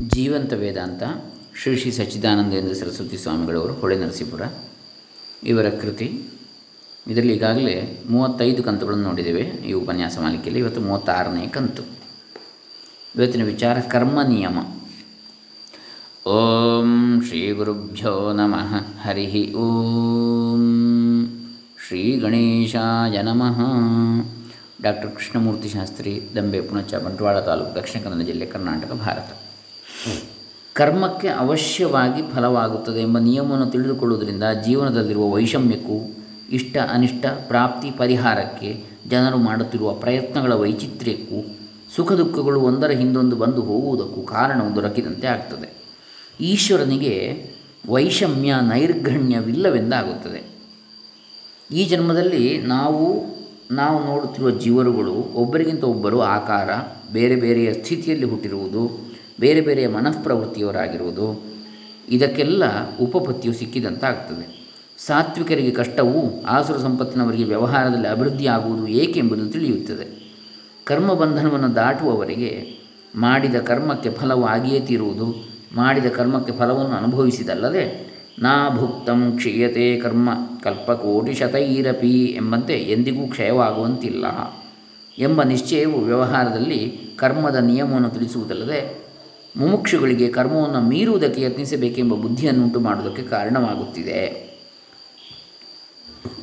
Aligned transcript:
ಜೀವಂತ 0.00 0.52
ವೇದಾಂತ 0.52 1.02
ಶ್ರೀ 1.62 1.76
ಶ್ರೀ 1.76 1.90
ಸಚ್ಚಿದಾನಂದೇಂದ್ರ 1.90 2.72
ಸರಸ್ವತಿ 2.72 3.16
ಸ್ವಾಮಿಗಳವರು 3.16 3.72
ಹೊಳೆ 3.72 3.98
ನರಸೀಪುರ 3.98 4.42
ಇವರ 5.42 5.68
ಕೃತಿ. 5.68 6.22
ಇದರಲ್ಲಿ 7.08 7.32
ಈಗಾಗಲೇ 7.32 8.02
ಮೂವತ್ತೈದು 8.10 8.62
ಕಂತುಗಳನ್ನು 8.62 9.04
ನೋಡಿದ್ದೇವೆ. 9.04 9.40
ಈ 9.40 9.72
ಉಪನ್ಯಾಸ 9.72 10.18
ಮಾಲಿಕೆಯಲ್ಲಿ 10.18 10.58
ಇವತ್ತು 10.58 10.80
ಮೂವತ್ತಾರನೇ 10.80 11.46
ಕಂತು. 11.46 11.82
ಇವತ್ತಿನ 13.16 13.44
ವಿಚಾರ 13.44 13.80
ಕರ್ಮ 13.80 14.22
ನಿಯಮ. 14.22 14.58
ಓಂ 16.28 17.22
ಶ್ರೀ 17.26 17.52
ಗುರುಭ್ಯೋ 17.52 18.32
ನಮಃ. 18.32 19.02
ಹರಿ 19.02 19.54
ಓಂ 19.54 20.62
ಶ್ರೀ 21.86 22.16
ಗಣೇಶಾಯ 22.16 23.22
ನಮಃ. 23.22 23.60
ಡಾಕ್ಟರ್ 24.82 25.10
ಕೃಷ್ಣಮೂರ್ತಿ 25.10 25.68
ಶಾಸ್ತ್ರಿ, 25.68 26.22
ದಂಬೆ, 26.36 26.60
ಪುಣಚ, 26.60 26.94
ಬಂಟ್ವಾಳ 26.94 27.40
ತಾಲೂಕು, 27.40 27.74
ದಕ್ಷಿಣ 27.74 28.22
ಜಿಲ್ಲೆ, 28.22 28.46
ಕರ್ನಾಟಕ, 28.46 28.92
ಭಾರತ. 28.92 29.45
ಕರ್ಮಕ್ಕೆ 30.76 31.28
ಅವಶ್ಯವಾಗಿ 31.28 32.22
ಫಲವಾಗುತ್ತದೆ 32.34 33.00
ಎಂಬ 33.00 33.18
ನಿಯಮವನ್ನು 33.18 33.66
ತಿಳಿದುಕೊಳ್ಳುವುದರಿಂದ 33.66 34.44
ಜೀವನದಲ್ಲಿರುವ 34.64 35.30
ವೈಷಮ್ಯಕ್ಕೂ 35.30 36.16
ಇಷ್ಟ 36.52 36.76
ಅನಿಷ್ಟ 36.92 37.26
ಪ್ರಾಪ್ತಿ 37.26 37.90
ಪರಿಹಾರಕ್ಕೆ 37.90 38.84
ಜನರು 39.08 39.38
ಮಾಡುತ್ತಿರುವ 39.38 39.94
ಪ್ರಯತ್ನಗಳ 39.94 40.52
ವೈಚಿತ್ರ್ಯಕ್ಕೂ 40.52 41.58
ಸುಖ 41.96 42.12
ದುಃಖಗಳು 42.12 42.60
ಒಂದರ 42.60 42.90
ಹಿಂದೊಂದು 42.90 43.36
ಬಂದು 43.36 43.62
ಹೋಗುವುದಕ್ಕೂ 43.62 44.22
ಕಾರಣವು 44.22 44.76
ದೊರಕಿದಂತೆ 44.76 45.26
ಆಗ್ತದೆ. 45.26 45.72
ಈಶ್ವರನಿಗೆ 46.40 47.44
ವೈಷಮ್ಯ 47.88 48.54
ನೈರ್ಗಣ್ಯವಿಲ್ಲವೆಂದಾಗುತ್ತದೆ 48.62 50.56
ಈ 51.70 51.84
ಜನ್ಮದಲ್ಲಿ 51.84 52.58
ನಾವು 52.58 53.24
ನಾವು 53.74 54.06
ನೋಡುತ್ತಿರುವ 54.06 54.50
ಜೀವರುಗಳು 54.50 55.12
ಒಬ್ಬರಿಗಿಂತ 55.12 55.84
ಒಬ್ಬರು 55.84 56.20
ಆಕಾರ, 56.20 56.70
ಬೇರೆ 57.12 57.36
ಬೇರೆಯ 57.36 57.72
ಸ್ಥಿತಿಯಲ್ಲಿ 57.72 58.26
ಹುಟ್ಟಿರುವುದು 58.26 59.05
ಬೇರೆ 59.40 59.60
ಬೇರೆ 59.60 59.86
ಮನಃಪ್ರವೃತ್ತಿಯವರಾಗಿರುವುದು, 59.86 61.26
ಇದಕ್ಕೆಲ್ಲ 62.08 62.64
ಉಪಪತ್ತಿಯು 62.96 63.54
ಸಿಕ್ಕಿದಂತಾಗ್ತದೆ. 63.54 64.46
ಸಾತ್ವಿಕರಿಗೆ 64.98 65.70
ಕಷ್ಟವು, 65.70 66.44
ಆಸುರ 66.44 66.76
ಸಂಪತ್ತಿನವರಿಗೆ 66.76 67.44
ವ್ಯವಹಾರದಲ್ಲಿ 67.44 68.08
ಅಭಿವೃದ್ಧಿಯಾಗುವುದು 68.08 68.88
ಏಕೆಂಬುದು 68.88 69.46
ತಿಳಿಯುತ್ತದೆ. 69.46 70.06
ಕರ್ಮಬಂಧನವನ್ನು 70.84 71.74
ದಾಟುವವರಿಗೆ 71.74 72.52
ಮಾಡಿದ 73.16 73.54
ಕರ್ಮಕ್ಕೆ 73.54 74.10
ಫಲವು 74.10 74.44
ಆಗಿಯೇ 74.44 74.80
ತೀರುವುದು, 74.80 75.48
ಮಾಡಿದ 75.74 76.06
ಕರ್ಮಕ್ಕೆ 76.06 76.52
ಫಲವನ್ನು 76.52 76.96
ಅನುಭವಿಸಿದಲ್ಲದೆ, 76.96 77.84
ನಾ 78.38 78.68
ಭುಕ್ತಂ 78.68 79.32
ಕ್ಷೀಯತೆ 79.36 79.96
ಕರ್ಮ 80.00 80.30
ಕಲ್ಪಕೋಟಿ 80.62 81.34
ಶತೈರಪಿ 81.34 82.24
ಎಂಬಂತೆ 82.24 82.74
ಎಂದಿಗೂ 82.74 83.26
ಕ್ಷಯವಾಗುವಂತಿಲ್ಲ. 83.26 84.26
ಎಂಬ 85.18 85.42
ನಿಶ್ಚಯವು 85.42 85.98
ವ್ಯವಹಾರದಲ್ಲಿ 86.00 86.80
ಕರ್ಮದ 87.16 87.56
ನಿಯಮವನ್ನು 87.56 88.10
ತಿಳಿಸುವುದಲ್ಲದೆ 88.10 89.05
ಮುಮುಕ್ಷುಗಳಿಗೆ 89.56 90.28
ಕರ್ಮವನ್ನು 90.28 90.80
ಮೀರುವುದಕ್ಕೆ 90.80 91.42
ಯತ್ನಿಸಬೇಕೆಂಬ 91.42 92.14
ಬುದ್ಧಿಯನ್ನುಂಟು 92.14 92.80
ಮಾಡುವುದಕ್ಕೆ 92.80 93.22
ಕಾರಣವಾಗುತ್ತಿದೆ. 93.22 94.46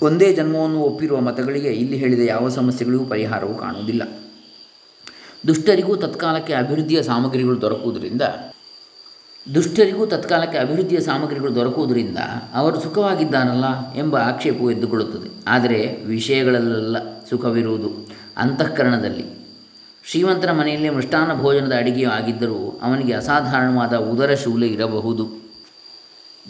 ಒಂದೇ 0.02 0.34
ಜನ್ಮವನ್ನು 0.34 0.80
ಒಪ್ಪಿರುವ 0.80 1.20
ಮತಗಳಿಗೆ 1.20 1.68
ಇಲ್ಲಿ 1.68 1.98
ಹೇಳಿದ 1.98 2.20
ಯಾವ 2.20 2.50
ಸಮಸ್ಯೆಗಳಿಗೂ 2.50 3.06
ಪರಿಹಾರವು 3.06 3.56
ಕಾಣುವುದಿಲ್ಲ. 3.56 4.20
ದುಷ್ಟರಿಗೂ 5.48 5.96
ತತ್ಕಾಲಕ್ಕೆ 5.96 6.54
ಅಭಿವೃದ್ಧಿಯ 6.54 7.04
ಸಾಮಗ್ರಿಗಳು 7.04 7.62
ದೊರಕುವುದರಿಂದ, 7.62 8.22
ದುಷ್ಟರಿಗೂ 9.56 10.06
ತತ್ಕಾಲಕ್ಕೆ 10.06 10.58
ಅಭಿವೃದ್ಧಿಯ 10.58 11.00
ಸಾಮಗ್ರಿಗಳು 11.00 11.56
ದೊರಕುವುದರಿಂದ 11.56 12.18
ಅವರು 12.54 12.80
ಸುಖವಾಗಿದ್ದಾನಲ್ಲ 12.80 13.96
ಎಂಬ 13.96 14.18
ಆಕ್ಷೇಪವು 14.18 14.72
ಎದ್ದುಕೊಳ್ಳುತ್ತದೆ. 14.72 15.30
ಆದರೆ 15.48 16.04
ವಿಷಯಗಳಲ್ಲೆಲ್ಲ 16.06 17.22
ಸುಖವಿರುವುದು. 17.30 18.08
ಅಂತಃಕರಣದಲ್ಲಿ 18.38 19.43
ಶ್ರೀಮಂತರ 20.06 20.52
ಮನೆಯಲ್ಲಿ 20.52 20.90
ಮೃಷ್ಟಾನ್ನ 20.90 21.42
ಭೋಜನದ 21.42 21.74
ಅಡಿಗೆಯೂ 21.78 22.10
ಆಗಿದ್ದರೂ 22.10 22.80
ಅವನಿಗೆ 22.84 23.14
ಅಸಾಧಾರಣವಾದ 23.14 23.94
ಉದರ 23.94 24.34
ಶೂಲೆ 24.34 24.68
ಇರಬಹುದು. 24.68 25.30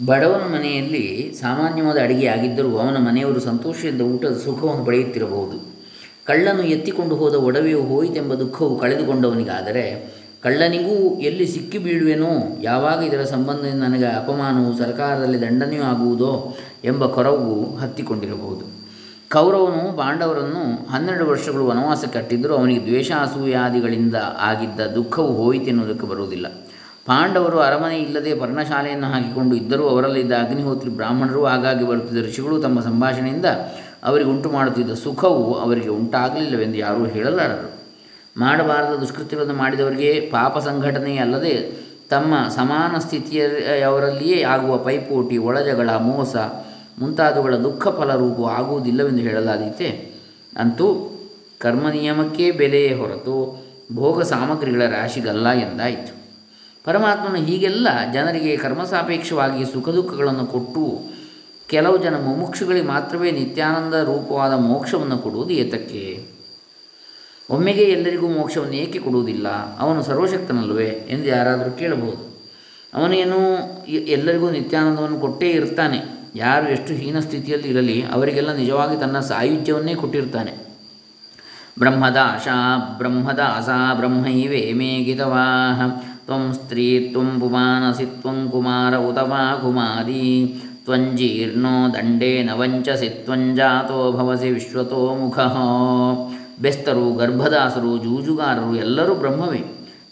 ಬಡವನ 0.06 0.54
ಮನೆಯಲ್ಲಿ 0.54 1.34
ಸಾಮಾನ್ಯವಾದ 1.40 1.98
ಅಡಿಗೆ 2.02 2.26
ಆಗಿದ್ದರೂ 2.26 2.78
ಅವನ 2.78 2.96
ಮನೆಯವರು 2.96 3.40
ಸಂತೋಷದಿಂದ 3.40 4.00
ಊಟದ 4.00 4.36
ಸುಖವನ್ನು 4.44 4.84
ಪಡೆಯುತ್ತಿರಬಹುದು. 4.84 5.74
ಕಳ್ಳನು 6.24 6.62
ಎತ್ತಿಕೊಂಡು 6.62 7.16
ಹೋದ 7.16 7.34
ಒಡವೆಯು 7.34 7.82
ಹೋಯಿತೆಂಬ 7.82 8.34
ದುಃಖವು 8.34 8.78
ಕಳೆದುಕೊಂಡವನಿಗಾದರೆ, 8.78 10.14
ಕಳ್ಳನಿಗೂ 10.42 11.20
ಎಲ್ಲಿ 11.20 11.46
ಸಿಕ್ಕಿ 11.46 11.78
ಬೀಳುವೆನೋ, 11.78 12.58
ಯಾವಾಗ 12.60 13.02
ಇದರ 13.02 13.24
ಸಂಬಂಧದಿಂದ 13.24 13.82
ನನಗೆ 13.82 14.04
ಅಪಮಾನವು, 14.04 14.78
ಸರ್ಕಾರದಲ್ಲಿ 14.78 15.40
ದಂಡನೆಯೂ 15.40 15.82
ಆಗುವುದೋ 15.82 16.56
ಎಂಬ 16.84 17.06
ಕೊರವು 17.06 17.76
ಹತ್ತಿಕೊಂಡಿರಬಹುದು. 17.76 18.83
ಕೌರವನು 19.30 19.96
ಪಾಂಡವರನ್ನು 19.96 20.90
ಹನ್ನೆರಡು 20.90 21.26
ವರ್ಷಗಳು 21.26 21.66
ವನವಾಸ 21.66 22.04
ಕಟ್ಟಿದ್ದರೂ 22.12 22.54
ಅವನಿಗೆ 22.54 22.84
ದ್ವೇಷಾಸೂಯಾದಿಗಳಿಂದ 22.84 24.16
ಆಗಿದ್ದ 24.40 24.80
ದುಃಖವು 24.80 25.32
ಹೋಯಿತೆನ್ನುವುದಕ್ಕೆ 25.32 26.06
ಬರುವುದಿಲ್ಲ. 26.06 26.46
ಪಾಂಡವರು 27.06 27.58
ಅರಮನೆ 27.60 27.98
ಇಲ್ಲದೆ 27.98 28.34
ಪರ್ಣಶಾಲೆಯನ್ನು 28.34 29.06
ಹಾಕಿಕೊಂಡು 29.06 29.56
ಇದ್ದರೂ 29.56 29.88
ಅವರಲ್ಲಿದ್ದ 29.88 30.32
ಅಗ್ನಿಹೋತ್ರಿ 30.32 30.90
ಬ್ರಾಹ್ಮಣರು 30.90 31.46
ಆಗಾಗ್ಗೆ 31.46 31.86
ಬರುತ್ತಿದ್ದ 31.86 32.26
ಋಷಿಗಳು 32.26 32.62
ತಮ್ಮ 32.62 32.80
ಸಂಭಾಷಣೆಯಿಂದ 32.80 33.46
ಅವರಿಗೆ 34.04 34.30
ಉಂಟು 34.30 34.48
ಮಾಡುತ್ತಿದ್ದ 34.50 34.94
ಸುಖವು 34.94 35.54
ಅವರಿಗೆ 35.54 35.88
ಉಂಟಾಗಲಿಲ್ಲವೆಂದು 35.88 36.78
ಯಾರೂ 36.78 37.04
ಹೇಳಲಾರರು. 37.06 37.70
ಮಾಡಬಾರದ 38.36 38.94
ದುಷ್ಕೃತ್ಯಗಳನ್ನು 39.00 39.54
ಮಾಡಿದವರಿಗೆ 39.54 40.20
ಪಾಪ 40.20 40.58
ಸಂಘಟನೆಯಲ್ಲದೆ 40.58 41.54
ತಮ್ಮ 42.10 42.34
ಸಮಾನ 42.56 42.98
ಸ್ಥಿತಿಯವರಲ್ಲಿಯೇ 42.98 44.42
ಆಗುವ 44.42 44.76
ಪೈಪೋಟಿ, 44.78 45.38
ಒಳಜಗಳ, 45.38 45.90
ಮೋಸ 45.90 46.36
ಮುಂತಾದವುಗಳ 46.98 47.54
ದುಃಖ 47.54 47.88
ಫಲರೂಪು 47.88 48.44
ಆಗುವುದಿಲ್ಲವೆಂದು 48.44 49.22
ಹೇಳಲಾದೀತೆ. 49.22 50.14
ಅಂತೂ 50.56 51.10
ಕರ್ಮ 51.58 51.90
ನಿಯಮಕ್ಕೇ 51.90 52.50
ಬೆಲೆಯೇ 52.50 52.94
ಹೊರತು 52.94 53.64
ಭೋಗ 53.92 54.22
ಸಾಮಗ್ರಿಗಳ 54.22 54.82
ರಾಶಿಗಲ್ಲ 54.88 55.48
ಎಂದಾಯಿತು. 55.48 56.24
ಪರಮಾತ್ಮನು 56.84 57.34
ಹೀಗೆಲ್ಲ 57.34 57.88
ಜನರಿಗೆ 58.12 58.56
ಕರ್ಮಸಾಪೇಕ್ಷವಾಗಿ 58.56 59.72
ಸುಖ 59.72 59.88
ದುಃಖಗಳನ್ನು 59.88 60.46
ಕೊಟ್ಟು 60.46 61.02
ಕೆಲವು 61.66 61.96
ಜನ 61.96 62.24
ಮುಮುಕ್ಷುಗಳಿಗೆ 62.24 62.86
ಮಾತ್ರವೇ 62.86 63.30
ನಿತ್ಯಾನಂದ 63.30 63.94
ರೂಪವಾದ 63.94 64.52
ಮೋಕ್ಷವನ್ನು 64.52 65.18
ಕೊಡುವುದು 65.18 65.50
ಏತಕ್ಕೆ? 65.50 66.26
ಒಮ್ಮೆಗೆ 67.50 67.82
ಎಲ್ಲರಿಗೂ 67.82 68.28
ಮೋಕ್ಷವನ್ನು 68.28 68.74
ಏಕೆ 68.74 68.98
ಕೊಡುವುದಿಲ್ಲ? 68.98 69.48
ಅವನು 69.78 70.02
ಸರ್ವಶಕ್ತನಲ್ವೇ 70.02 70.86
ಎಂದು 70.86 71.28
ಯಾರಾದರೂ 71.28 71.70
ಕೇಳಬಹುದು. 71.70 72.34
ಅವನೇನು 72.94 73.38
ಎಲ್ಲರಿಗೂ 73.90 74.50
ನಿತ್ಯಾನಂದವನ್ನು 74.50 75.20
ಕೊಟ್ಟೇ 75.20 75.50
ಇರ್ತಾನೆ. 75.50 76.23
ಯಾರು 76.36 76.68
ಎಷ್ಟು 76.68 76.94
ಹೀನ 76.94 77.20
ಸ್ಥಿತಿಯಲ್ಲಿ 77.20 77.68
ಇರಲಿ 77.68 78.04
ಅವರಿಗೆಲ್ಲ 78.12 78.52
ನಿಜವಾಗಿ 78.52 79.00
ತನ್ನ 79.00 79.20
ಸಾಯುಜ್ಯವನ್ನೇ 79.20 79.94
ಕೊಟ್ಟಿರ್ತಾನೆ. 79.94 80.52
ಬ್ರಹ್ಮದಾಶ 81.78 82.48
ಬ್ರಹ್ಮದಾಸ 82.98 83.68
ಬ್ರಹ್ಮೈವೇ 83.98 84.72
ಮೇ 84.72 85.04
ಗಿತವಾಹ. 85.04 85.88
ತ್ವಂ 86.26 86.52
ಸ್ತ್ರೀ 86.52 87.08
ತ್ವಂ 87.12 87.40
ಪುಮಾನಸಿ 87.40 88.06
ತ್ವಂ 88.06 88.48
ಕುಮಾರ 88.50 88.96
ಉತವಾ 88.96 89.58
ಕುಮಾರಿ. 89.62 90.54
ತ್ವಂಜೀರ್ಣೋ 90.84 91.94
ದಂಡೇನ 91.94 92.50
ವಂಚಸಿ 92.52 93.08
ತ್ವಂಜಾತೋ 93.08 94.12
ಭವಸಿ 94.12 94.50
ವಿಶ್ವತೋ 94.50 95.14
ಮುಖ. 95.14 95.38
ಬೆಸ್ತರು, 96.62 97.12
ಗರ್ಭದಾಸರು, 97.12 97.98
ಜೂಜುಗಾರರು 97.98 98.76
ಎಲ್ಲರೂ 98.76 99.14
ಬ್ರಹ್ಮವೇ. 99.14 99.64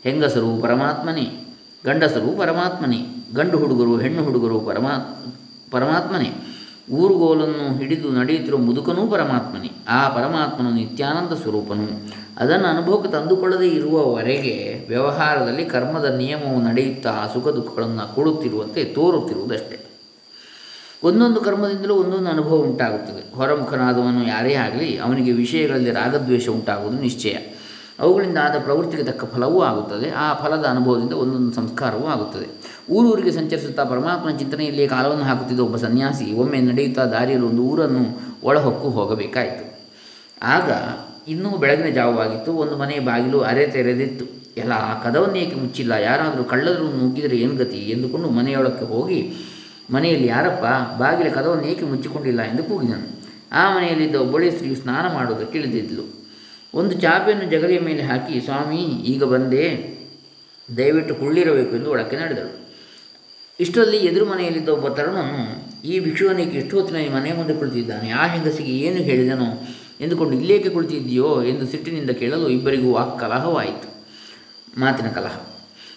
ಹೆಂಗಸರು 0.03 0.61
ಪರಮಾತ್ಮನೇ. 0.61 1.55
ಗಂಡಸರು 1.85 2.39
ಪರಮಾತ್ಮನೇ. 2.39 3.27
ಗಂಡು 3.35 3.59
ಹುಡುಗರು, 3.59 3.99
ಹೆಣ್ಣು 3.99 4.25
ಹುಡುಗರು 4.25 4.61
ಪರಮಾ 4.61 5.19
ಪರಮಾತ್ಮನೇ. 5.73 6.31
ಊರುಗೋಲನ್ನು 6.91 7.79
ಹಿಡಿದು 7.79 8.13
ನಡೆಯುತ್ತಿರುವ 8.13 8.61
ಮುದುಕನೂ 8.61 9.07
ಪರಮಾತ್ಮನೇ. 9.07 9.73
ಆ 9.89 10.09
ಪರಮಾತ್ಮನು 10.09 10.71
ನಿತ್ಯಾನಂದ 10.71 11.43
ಸ್ವರೂಪನು. 11.43 11.89
ಅದನ್ನು 12.37 12.69
ಅನುಭವಕ್ಕೆ 12.69 13.11
ತಂದುಕೊಳ್ಳದೇ 13.11 13.69
ಇರುವವರೆಗೆ 13.69 14.85
ವ್ಯವಹಾರದಲ್ಲಿ 14.89 15.65
ಕರ್ಮದ 15.65 16.05
ನಿಯಮವು 16.05 16.63
ನಡೆಯುತ್ತಾ 16.63 17.31
ಸುಖ 17.33 17.49
ದುಃಖಗಳನ್ನು 17.49 18.15
ಕೊಡುತ್ತಿರುವಂತೆ 18.15 18.85
ತೋರುತ್ತಿರುವುದಷ್ಟೇ. 18.85 19.79
ಒಂದೊಂದು 21.05 21.41
ಕರ್ಮದಿಂದಲೂ 21.41 21.95
ಒಂದೊಂದು 21.95 22.29
ಅನುಭವ 22.29 22.57
ಉಂಟಾಗುತ್ತದೆ. 22.57 23.35
ಹೊರಮುಖನಾದವನು 23.35 24.29
ಯಾರೇ 24.29 24.55
ಆಗಲಿ 24.55 24.99
ಅವನಿಗೆ 24.99 25.33
ವಿಷಯಗಳಲ್ಲಿ 25.33 25.91
ರಾಗದ್ವೇಷ 25.91 26.49
ಉಂಟಾಗುವುದು 26.49 27.03
ನಿಶ್ಚಯ. 27.03 27.35
ಅವುಗಳಿಂದ 28.01 28.39
ಆದ 28.43 28.59
ಪ್ರವೃತ್ತಿಗೆ 28.59 29.03
ತಕ್ಕ 29.03 29.25
ಫಲವೂ 29.25 29.63
ಆಗುತ್ತದೆ. 29.63 30.11
ಆ 30.11 30.35
ಫಲದ 30.35 30.65
ಅನುಭವದಿಂದ 30.65 31.13
ಒಂದೊಂದು 31.13 31.53
ಸಂಸ್ಕಾರವೂ 31.53 32.07
ಆಗುತ್ತದೆ. 32.07 32.49
ಊರೂರಿಗೆ 32.91 33.33
ಸಂಚರಿಸುತ್ತಾ 33.33 33.85
ಪರಮಾತ್ಮನ 33.85 34.37
ಚಿಂತನೆಯಲ್ಲಿಯೇ 34.37 34.89
ಕಾಲವನ್ನು 34.89 35.25
ಹಾಕುತ್ತಿದ್ದ 35.25 35.61
ಒಬ್ಬ 35.61 35.77
ಸನ್ಯಾಸಿ 35.77 36.35
ಒಮ್ಮೆ 36.35 36.61
ನಡೆಯುತ್ತಾ 36.61 37.07
ದಾರಿಯಲ್ಲಿ 37.07 37.49
ಒಂದು 37.49 37.63
ಊರನ್ನು 37.63 38.21
ಒಳಹೊಕ್ಕು 38.43 38.91
ಹೋಗಬೇಕಾಯಿತು. 38.91 39.81
ಆಗ 40.43 40.71
ಇನ್ನೂ 41.29 41.51
ಬೆಳಗಿನ 41.51 41.95
ಜಾವವಾಗಿತ್ತು. 41.95 42.53
ಒಂದು 42.53 42.77
ಮನೆಯ 42.77 43.01
ಬಾಗಿಲು 43.01 43.41
ಅರೆ 43.41 43.67
ತೆರೆದಿತ್ತು. 43.67 44.43
ಎಲ್ಲ 44.57 44.73
ಆ 44.73 45.03
ಕದವನ್ನು 45.03 45.37
ಏಕೆ 45.37 45.57
ಮುಚ್ಚಿಲ್ಲ? 45.57 45.93
ಯಾರಾದರೂ 45.93 46.45
ಕಳ್ಳದರು 46.45 46.99
ನುಗ್ಗಿದರೆ 46.99 47.37
ಏನು 47.37 47.57
ಗತಿ? 47.57 47.77
ಎಂದುಕೊಂಡು 47.77 48.31
ಮನೆಯೊಳಕ್ಕೆ 48.31 48.85
ಹೋಗಿ 48.85 49.35
ಮನೆಯಲ್ಲಿ, 49.95 50.29
ಯಾರಪ್ಪ, 50.29 50.65
ಬಾಗಿಲ 50.99 51.29
ಕದವನ್ನು 51.29 51.65
ಏಕೆ 51.65 51.85
ಮುಚ್ಚಿಕೊಂಡಿಲ್ಲ? 51.85 52.43
ಎಂದು 52.43 52.65
ಕೂಗಿದನು. 52.65 53.23
ಆ 53.53 53.77
ಮನೆಯಲ್ಲಿದ್ದ 53.77 54.17
ಒಬ್ಬಳೆ 54.17 54.51
ಸ್ತ್ರೀಯು 54.51 54.77
ಸ್ನಾನ 54.77 55.15
ಮಾಡುವುದಕ್ಕೆ 55.15 55.59
ಇಳಿದಿದ್ಲು. 55.59 56.22
ಒಂದು 56.75 57.01
ಚಾಪೆಯನ್ನು 57.01 57.51
ಜಗಲಿಯ 57.51 57.81
ಮೇಲೆ 57.81 58.03
ಹಾಕಿ, 58.03 58.41
ಸ್ವಾಮಿ, 58.41 58.83
ಈಗ 58.85 59.25
ಬಂದೆ. 59.25 59.93
ದಯವಿಟ್ಟು 60.77 61.15
ಕುಳ್ಳಿರಬೇಕು 61.15 61.77
ಎಂದು 61.77 61.91
ಒಳಕ್ಕೆ 61.91 62.17
ನಡೆದಳು. 62.17 62.61
ಇಷ್ಟರಲ್ಲಿ 63.61 63.97
ಎದುರು 63.97 64.25
ಮನೆಯಲ್ಲಿದ್ದ 64.25 64.69
ಒಬ್ಬ 64.69 64.89
ತರುಣನು, 64.89 65.63
ಈ 65.87 66.01
ಭಿಕ್ಷುವನಿಗೆ 66.01 66.59
ಇಷ್ಟು 66.59 66.81
ಹೊತ್ತಿನ 66.81 67.15
ಮನೆ 67.15 67.33
ಮುಂದೆ 67.33 67.55
ಕುಳಿತಿದ್ದಾನೆ. 67.55 68.11
ಆ 68.11 68.27
ಹೆಂಗಸಿಗೆ 68.27 68.73
ಏನು 68.73 68.97
ಹೇಳಿದನು 68.97 69.69
ಎಂದುಕೊಂಡು 70.01 70.37
ಇಲ್ಲೇಕೆ 70.37 70.69
ಕುಳಿತಿದ್ದೀಯೋ 70.69 71.43
ಎಂದು 71.43 71.67
ಸಿಟ್ಟಿನಿಂದ 71.67 72.11
ಕೇಳಲು 72.11 72.49
ಇಬ್ಬರಿಗೂ 72.49 72.95
ಆ 72.95 73.17
ಕಲಹವಾಯಿತು. 73.17 74.05
ಮಾತಿನ 74.81 75.09
ಕಲಹ. 75.09 75.41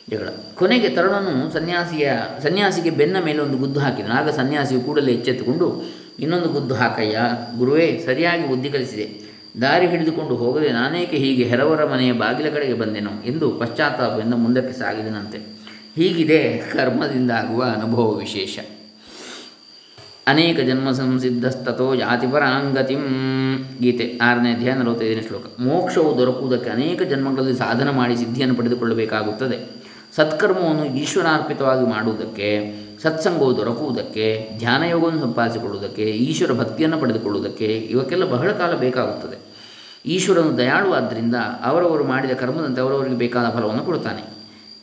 ಜಗಳ. 0.09 0.29
ಕೊನೆಗೆ 0.55 0.89
ತರುಣನು 0.89 1.53
ಸನ್ಯಾಸಿಯ, 1.53 2.11
ಸನ್ಯಾಸಿಗೆ 2.43 2.89
ಬೆನ್ನ 2.89 3.17
ಮೇಲೆ 3.25 3.39
ಒಂದು 3.39 3.57
ಗುದ್ದು 3.57 3.79
ಹಾಕಿದನು. 3.79 4.13
ಆಗ 4.13 4.29
ಸನ್ಯಾಸಿಯು 4.29 4.81
ಕೂಡಲೇ 4.81 5.11
ಎಚ್ಚೆತ್ತುಕೊಂಡು, 5.11 5.83
ಇನ್ನೊಂದು 6.19 6.49
ಗುದ್ದು 6.49 6.75
ಹಾಕಯ್ಯ. 6.75 7.19
ಗುರುವೇ, 7.57 8.01
ಸರಿಯಾಗಿ 8.05 8.47
ಬುದ್ಧಿ 8.47 8.69
ಕಲಿಸಿದೆ. 8.69 9.24
ದಾರಿ 9.61 9.87
ಹಿಡಿದುಕೊಂಡು 9.87 10.35
ಹೋಗದೆ 10.35 10.71
ನಾನೇಕೆ 10.71 11.17
ಹೀಗೆ 11.17 11.43
ಹೆರವರ 11.43 11.85
ಮನೆಯ 11.85 12.11
ಬಾಗಿಲ 12.11 12.49
ಕಡೆಗೆ 12.49 12.73
ಬಂದೆನು 12.73 13.25
ಎಂದು 13.25 13.51
ಪಶ್ಚಾತ್ತಾಪದಿಂದ 13.51 14.33
ಮುಂದಕ್ಕೆ 14.33 14.79
ಸಾಗಿದನಂತೆ. 14.79 15.37
ಹೀಗಿದೆ 15.95 16.57
ಕರ್ಮದಿಂದ 16.57 17.31
ಆಗುವ 17.31 17.63
ಅನುಭವ 17.63 18.11
ವಿಶೇಷ. 18.11 18.59
ಅನೇಕ 20.27 20.59
ಜನ್ಮ 20.59 20.91
ಸಂಸಿದ್ಧಸ್ತತೋ 20.91 21.95
ಜಾತಿ 21.95 22.27
ಪರಾಂಗತಿಂ. 22.27 23.03
ಗೀತೆ 23.81 24.19
ಆರನೇ 24.21 24.53
ಅಧ್ಯಾಯ 24.53 24.75
ನಲವತ್ತೈದನೇ 24.75 25.21
ಶ್ಲೋಕ. 25.21 25.59
ಮೋಕ್ಷವು 25.59 26.17
ದೊರಕುವುದಕ್ಕೆ 26.17 26.69
ಅನೇಕ 26.69 27.01
ಜನ್ಮಗಳಲ್ಲಿ 27.01 27.57
ಸಾಧನ 27.57 27.89
ಮಾಡಿ 27.89 28.17
ಸಿದ್ಧಿಯನ್ನು 28.17 28.55
ಪಡೆದುಕೊಳ್ಳಬೇಕಾಗುತ್ತದೆ. 28.55 29.85
ಸತ್ಕರ್ಮವನ್ನು 30.15 30.85
ಈಶ್ವರಾರ್ಪಿತವಾಗಿ 30.85 31.89
ಮಾಡುವುದಕ್ಕೆ 31.89 32.84
ಸತ್ಸಂಗವು 33.03 33.57
ದೊರಕುವುದಕ್ಕೆ 33.57 34.49
ಧ್ಯಾನಯೋಗವನ್ನು 34.57 35.21
ಸಂಪಾದಿಸಿಕೊಳ್ಳುವುದಕ್ಕೆ, 35.21 36.01
ಈಶ್ವರ 36.01 36.51
ಭಕ್ತಿಯನ್ನು 36.51 36.97
ಪಡೆದುಕೊಳ್ಳುವುದಕ್ಕೆ 36.97 37.65
ಇವಕ್ಕೆಲ್ಲ 37.65 38.25
ಬಹಳ 38.25 38.51
ಕಾಲ 38.51 38.75
ಬೇಕಾಗುತ್ತದೆ. 38.75 39.55
ಈಶ್ವರನು 40.05 40.57
ದಯಾಳುವಾದ್ದರಿಂದ 40.57 41.35
ಅವರವರು 41.63 42.03
ಮಾಡಿದ 42.03 42.31
ಕರ್ಮದಂತೆ 42.31 42.81
ಅವರವರಿಗೆ 42.81 43.15
ಬೇಕಾದ 43.15 43.49
ಫಲವನ್ನು 43.49 43.83
ಕೊಡುತ್ತಾನೆ. 43.83 44.23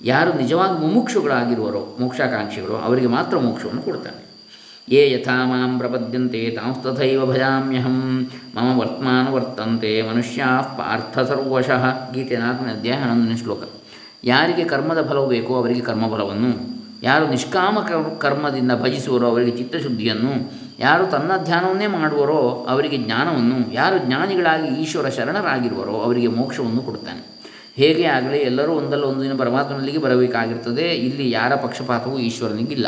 ಯಾರು 0.05 0.33
ನಿಜವಾಗಿ 0.33 0.81
ಮುಮುಕ್ಷುಗಳಾಗಿರುವರೋ, 0.81 1.97
ಮೋಕ್ಷಾಕಾಂಕ್ಷಿಗಳು, 2.01 2.77
ಅವರಿಗೆ 2.77 3.07
ಮಾತ್ರ 3.07 3.37
ಮೋಕ್ಷವನ್ನು 3.37 3.83
ಕೊಡುತ್ತಾನೆ. 3.83 4.33
ಯೇ 4.89 5.11
ಯಥಾ 5.11 5.45
ಮಾಂ 5.45 5.79
ಪ್ರಪದ್ಯಂತೆ 5.79 6.51
ತಾಂಸ್ತಥೈವ 6.51 7.27
ಭಜಾಮ್ಯಹಂ, 7.27 8.31
ಮಮ 8.57 8.79
ವರ್ತಮಾನ 8.79 9.33
ವರ್ತಂತೆ, 9.33 10.03
ಮನುಷ್ಯಾ 10.03 10.61
ಪಾರ್ಥ 10.63 11.19
ಸರ್ವಶಃ. 11.19 12.13
ಗೀತೆ 12.13 12.37
ನಾಲ್ಕನೇ 12.37 12.73
ಅಧ್ಯಾಯ 12.73 12.99
ಹನ್ನೊಂದನೇ 12.99 13.37
ಶ್ಲೋಕ. 13.37 13.63
ಯಾರಿಗೆ 14.25 14.65
ಕರ್ಮದ 14.65 15.09
ಫಲವು 15.09 15.29
ಬೇಕೋ 15.29 15.55
ಅವರಿಗೆ 15.55 15.81
ಕರ್ಮಫಲವನ್ನು 15.81 16.82
ಯಾರು 17.03 17.29
ನಿಷ್ಕಾಮ 17.29 17.79
ಕರ್ಮದಿಂದ 18.19 18.73
ಭಜಿಸುವರೋ 18.73 19.27
ಅವರಿಗೆ 19.27 19.57
ಚಿತ್ತಶುದ್ಧಿಯನ್ನು, 19.57 20.53
ಯಾರು 20.79 21.07
ತನ್ನ 21.07 21.33
ಧ್ಯಾನವನ್ನೇ 21.45 21.87
ಮಾಡುವರೋ 21.87 22.67
ಅವರಿಗೆ 22.69 22.97
ಜ್ಞಾನವನ್ನು, 22.97 23.73
ಯಾರು 23.73 23.99
ಜ್ಞಾನಿಗಳಾಗಿ 23.99 24.83
ಈಶ್ವರ 24.83 25.09
ಶರಣರಾಗಿರುವರೋ 25.09 25.93
ಅವರಿಗೆ 25.93 26.27
ಮೋಕ್ಷವನ್ನು 26.29 26.83
ಕೊಡುತ್ತಾನೆ. 26.83 27.33
ಹೇಗೆ 27.77 28.05
ಆಗಲಿ 28.05 28.39
ಎಲ್ಲರೂ 28.39 28.73
ಒಂದಲ್ಲ 28.73 29.05
ಒಂದು 29.05 29.23
ದಿನ 29.23 29.37
ಪರಮಾತ್ಮನಲ್ಲಿಗೆ 29.37 29.99
ಬರಬೇಕಾಗಿರ್ತದೆ, 29.99 30.83
ಇಲ್ಲಿ 30.83 31.31
ಯಾರ 31.31 31.55
ಪಕ್ಷಪಾತವೂ 31.55 32.19
ಈಶ್ವರನಿಗಿಲ್ಲ. 32.19 32.87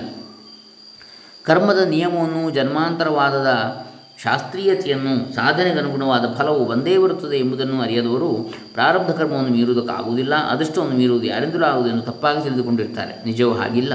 ಕರ್ಮದ 1.42 1.78
ನಿಯಮವನ್ನು 1.78 2.50
ಜನ್ಮಾಂತರವಾದದ 2.50 3.50
ಶಾಸ್ತ್ರೀಯತೆಯನ್ನು 4.24 5.34
ಸಾಧನೆಗನುಗುಣವಾದ 5.34 6.34
ಫಲವು 6.38 6.64
ಒಂದೇ 6.64 6.98
ಬರುತ್ತದೆ 6.98 7.36
ಎಂಬುದನ್ನು 7.36 7.82
ಅರಿಯದವರು 7.82 8.52
ಪ್ರಾರಬ್ಧ 8.74 9.10
ಕರ್ಮವನ್ನು 9.10 9.50
ಮೀರುವುದಕ್ಕಾಗುವುದಿಲ್ಲ, 9.50 10.34
ಅದೃಷ್ಟವನ್ನು 10.34 10.96
ಮೀರುವುದು 10.96 11.26
ಯಾರಿಂದಲೂ 11.26 11.64
ಆಗುವುದೆಂದು 11.64 12.02
ತಪ್ಪಾಗಿ 12.02 12.42
ತಿಳಿದುಕೊಂಡಿರ್ತಾರೆ. 12.42 13.24
ನಿಜವೂ 13.24 13.52
ಹಾಗಿಲ್ಲ. 13.52 13.92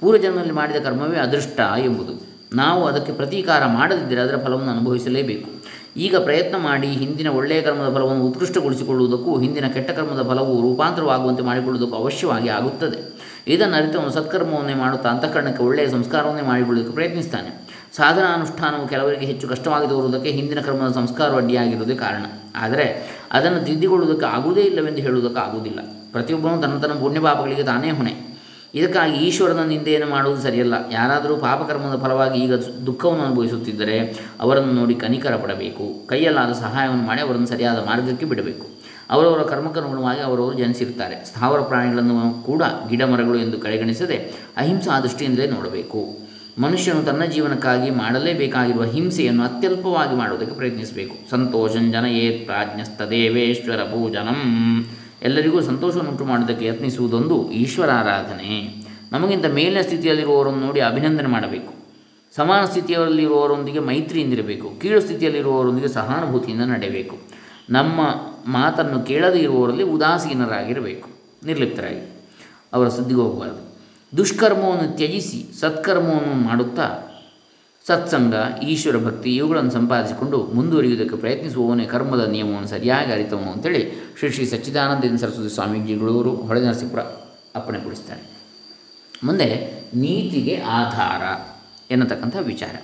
ಪೂರ್ವಜನ್ಮದಲ್ಲಿ 0.00 0.52
ಮಾಡಿದ 0.52 0.76
ಕರ್ಮವೇ 0.76 1.16
ಅದೃಷ್ಟ 1.16 1.60
ಎಂಬುದು. 1.84 2.26
ನಾವು 2.56 2.86
ಅದಕ್ಕೆ 2.86 3.12
ಪ್ರತೀಕಾರ 3.12 3.66
ಮಾಡದಿದ್ದರೆ 3.66 4.20
ಅದರ 4.20 4.36
ಫಲವನ್ನು 4.44 4.70
ಅನುಭವಿಸಲೇಬೇಕು. 4.70 5.50
ಈಗ 5.96 6.16
ಪ್ರಯತ್ನ 6.16 6.56
ಮಾಡಿ 6.56 6.86
ಹಿಂದಿನ 6.86 7.28
ಒಳ್ಳೆಯ 7.28 7.62
ಕರ್ಮದ 7.62 7.94
ಫಲವನ್ನು 7.94 8.24
ಉತ್ಕೃಷ್ಟಗೊಳಿಸಿಕೊಳ್ಳುವುದಕ್ಕೂ, 8.24 9.38
ಹಿಂದಿನ 9.38 9.66
ಕೆಟ್ಟ 9.66 9.90
ಕರ್ಮದ 9.90 10.22
ಫಲವು 10.22 10.60
ರೂಪಾಂತರವಾಗುವಂತೆ 10.60 11.42
ಮಾಡಿಕೊಳ್ಳುವುದಕ್ಕೂ 11.42 11.98
ಅವಶ್ಯವಾಗಿ 11.98 12.48
ಆಗುತ್ತದೆ. 12.48 13.20
ಇದನ್ನು 13.46 13.76
ಅರಿತವನು 13.76 14.10
ಸತ್ಕರ್ಮವನ್ನೇ 14.10 14.74
ಮಾಡುತ್ತಾ 14.74 15.08
ಅಂತಃಕರಣಕ್ಕೆ 15.08 15.62
ಒಳ್ಳೆಯ 15.62 15.88
ಸಂಸ್ಕಾರವನ್ನೇ 15.88 16.42
ಮಾಡಿಕೊಳ್ಳುವುದಕ್ಕೆ 16.42 16.94
ಪ್ರಯತ್ನಿಸ್ತಾನೆ. 16.94 17.69
ಸಾಧನಾನುಷ್ಠಾನವು 17.96 18.88
ಕೆಲವರಿಗೆ 18.88 19.26
ಹೆಚ್ಚು 19.26 19.48
ಕಷ್ಟವಾಗಿ 19.48 19.88
ತೋರುವುದಕ್ಕೆ 19.88 20.30
ಹಿಂದಿನ 20.30 20.60
ಕರ್ಮದ 20.60 20.92
ಸಂಸ್ಕಾರ 20.92 21.34
ಅಡ್ಡಿಯಾಗಿರುವುದೇ 21.34 21.94
ಕಾರಣ. 21.94 22.22
ಆದರೆ 22.56 22.86
ಅದನ್ನು 23.32 23.64
ತಿದ್ದಿಕೊಳ್ಳುವುದಕ್ಕೆ 23.64 24.26
ಆಗುವುದೇ 24.26 24.60
ಇಲ್ಲವೆಂದು 24.60 25.02
ಹೇಳುವುದಕ್ಕೆ 25.02 25.40
ಆಗುವುದಿಲ್ಲ. 25.40 25.80
ಪ್ರತಿಯೊಬ್ಬನು 26.12 26.62
ತನ್ನ 26.62 26.78
ತನ್ನ 26.78 27.00
ಪುಣ್ಯಪಾಪಗಳಿಗೆ 27.00 27.62
ತಾನೇ 27.62 27.90
ಹೊಣೆ. 27.90 28.30
ಇದಕ್ಕಾಗಿ 28.74 29.12
ಈಶ್ವರನ 29.12 29.62
ನಿಂದೆಯನ್ನು 29.62 30.10
ಮಾಡುವುದು 30.10 30.42
ಸರಿಯಲ್ಲ. 30.42 30.74
ಯಾರಾದರೂ 30.92 31.36
ಪಾಪಕರ್ಮದ 31.36 32.02
ಫಲವಾಗಿ 32.02 32.38
ಈಗ 32.40 32.54
ದುಃಖವನ್ನು 32.54 33.24
ಅನುಭವಿಸುತ್ತಿದ್ದರೆ 33.24 33.98
ಅವರನ್ನು 34.40 34.72
ನೋಡಿ 34.72 34.94
ಕನಿಕರ 34.94 35.36
ಪಡಬೇಕು 35.36 36.06
ಕೈಯಲ್ಲಾದ 36.06 36.52
ಸಹಾಯವನ್ನು 36.52 37.02
ಮಾಡಿ 37.02 37.20
ಅವರನ್ನು 37.20 37.46
ಸರಿಯಾದ 37.46 37.78
ಮಾರ್ಗಕ್ಕೆ 37.86 38.26
ಬಿಡಬೇಕು. 38.26 38.66
ಅವರವರ 39.10 39.42
ಕರ್ಮಕ್ಕನುಗುಣವಾಗಿ 39.42 40.20
ಅವರವರು 40.20 40.58
ಜನಿಸಿರ್ತಾರೆ 40.58 41.24
ಸ್ಥಾವರ 41.24 41.60
ಪ್ರಾಣಿಗಳನ್ನು 41.60 42.42
ಕೂಡ 42.42 42.62
ಗಿಡ 42.88 43.02
ಮರಗಳು 43.02 43.38
ಎಂದು 43.38 43.58
ಕಡೆಗಣಿಸದೆ 43.58 44.16
ಅಹಿಂಸಾ 44.56 45.00
ದೃಷ್ಟಿಯಿಂದಲೇ 45.00 45.46
ನೋಡಬೇಕು. 45.46 46.30
ಮನುಷ್ಯನು 46.60 47.02
ತನ್ನ 47.02 47.24
ಜೀವನಕ್ಕಾಗಿ 47.24 47.90
ಮಾಡಲೇಬೇಕಾಗಿರುವ 47.90 48.84
ಹಿಂಸೆಯನ್ನು 48.84 49.44
ಅತ್ಯಲ್ಪವಾಗಿ 49.44 50.16
ಮಾಡುವುದಕ್ಕೆ 50.16 50.54
ಪ್ರಯತ್ನಿಸಬೇಕು. 50.54 51.30
ಸಂತೋಷಂ 51.30 51.92
ಜನಯೇತ್ 51.92 52.44
ಪ್ರಾಜ್ಞಸ್ತದೇವೇಶ್ವರ 52.46 53.76
ಪೂಜನಂ. 53.76 54.86
ಎಲ್ಲರಿಗೂ 55.22 55.60
ಸಂತೋಷವನ್ನುಂಟು 55.60 56.24
ಮಾಡುವುದಕ್ಕೆ 56.24 56.66
ಯತ್ನಿಸುವುದೊಂದು 56.66 57.50
ಈಶ್ವರಾರಾಧನೆ. 57.50 58.84
ನಮಗಿಂತ 59.12 59.46
ಮೇಲಿನ 59.46 59.80
ಸ್ಥಿತಿಯಲ್ಲಿರುವವರನ್ನು 59.80 60.60
ನೋಡಿ 60.60 60.80
ಅಭಿನಂದನೆ 60.80 61.28
ಮಾಡಬೇಕು. 61.28 61.74
ಸಮಾನ 62.36 62.64
ಸ್ಥಿತಿಯಲ್ಲಿರುವವರೊಂದಿಗೆ 62.64 63.78
ಮೈತ್ರಿಯಿಂದಿರಬೇಕು. 63.78 64.80
ಕೀಳು 64.80 65.00
ಸ್ಥಿತಿಯಲ್ಲಿರುವವರೊಂದಿಗೆ 65.00 65.88
ಸಹಾನುಭೂತಿಯಿಂದ 65.88 66.62
ನಡೆಯಬೇಕು. 66.62 67.16
ನಮ್ಮ 67.70 68.00
ಮಾತನ್ನು 68.46 69.02
ಕೇಳದೇ 69.02 69.38
ಇರುವವರಲ್ಲಿ 69.38 69.82
ಉದಾಸೀನರಾಗಿರಬೇಕು. 69.82 71.08
ನಿರ್ಲಿಪ್ತರಾಗಿ. 71.46 72.26
ಅವರ 72.72 72.88
ಸುದ್ದಿಗೆ 72.88 73.20
ಹೋಗಬಾರದು 73.20 73.69
ದುಷ್ಕರ್ಮವನ್ನು 74.16 74.96
ತ್ಯಜಿಸಿ 74.96 75.60
ಸತ್ಕರ್ಮವನ್ನು 75.60 76.34
ಮಾಡುತ್ತಾ 76.34 77.06
ಸತ್ಸಂಗ, 77.86 78.34
ಈಶ್ವರ 78.62 79.04
ಭಕ್ತಿ 79.04 79.36
ಇವುಗಳನ್ನು 79.36 79.70
ಸಂಪಾದಿಸಿಕೊಂಡು 79.70 80.42
ಮುಂದುವರಿಯುವುದಕ್ಕೆ 80.42 81.16
ಪ್ರಯತ್ನಿಸುವವನೇ 81.16 81.84
ಕರ್ಮದ 81.84 82.28
ನಿಯಮವನ್ನು 82.28 82.68
ಸರಿಯಾಗಿ 82.68 83.12
ಅರಿತವನು 83.12 83.52
ಅಂತೇಳಿ 83.52 84.14
ಶ್ರೀ 84.18 84.30
ಶ್ರೀ 84.30 84.44
ಸಚ್ಚಿದಾನಂದ 84.44 85.20
ಸರಸ್ವತಿ 85.20 85.54
ಸ್ವಾಮೀಜಿಗಳವರು 85.54 86.36
ಹೊಳೆ 86.36 86.60
ನರಸೀಪುರ 86.60 87.00
ಅಪ್ಪಣೆಗೊಳಿಸ್ತಾರೆ 87.54 88.22
ಮುಂದೆ 89.24 89.48
ನೀತಿಗೆ 89.94 90.60
ಆಧಾರ 90.60 91.22
ಎನ್ನತಕ್ಕಂಥ 91.92 92.36
ವಿಚಾರ. 92.40 92.76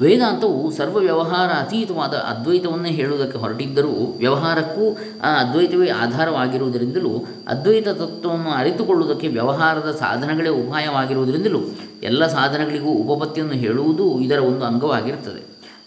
ವೇದಾಂತವು 0.00 0.70
ಸರ್ವ 0.70 0.96
ವ್ಯವಹಾರ 0.98 1.50
ಅತೀತವಾದ 1.50 2.14
ಅದ್ವೈತವನ್ನೇ 2.14 2.88
ಹೇಳುವುದಕ್ಕೆ 2.88 3.38
ಹೊರಟಿದ್ದರೂ 3.38 4.14
ವ್ಯವಹಾರಕ್ಕೂ 4.18 4.84
ಆ 5.22 5.30
ಅದ್ವೈತವೇ 5.40 5.88
ಆಧಾರವಾಗಿರುವುದರಿಂದಲೂ 5.88 7.12
ಅದ್ವೈತ 7.48 7.88
ತತ್ವವನ್ನು 7.88 8.50
ಅರಿತುಕೊಳ್ಳುವುದಕ್ಕೆ 8.50 9.28
ವ್ಯವಹಾರದ 9.28 9.96
ಸಾಧನಗಳೇ 10.00 10.48
ಉಪಾಯವಾಗಿರುವುದರಿಂದಲೂ 10.48 11.60
ಎಲ್ಲ 12.02 12.26
ಸಾಧನಗಳಿಗೂ 12.26 12.90
ಉಪಪತ್ತಿಯನ್ನು 12.90 13.52
ಹೇಳುವುದು 13.52 14.20
ಇದರ 14.20 14.38
ಒಂದು 14.38 14.64
ಅಂಗವಾಗಿರುತ್ತದೆ. 14.64 15.42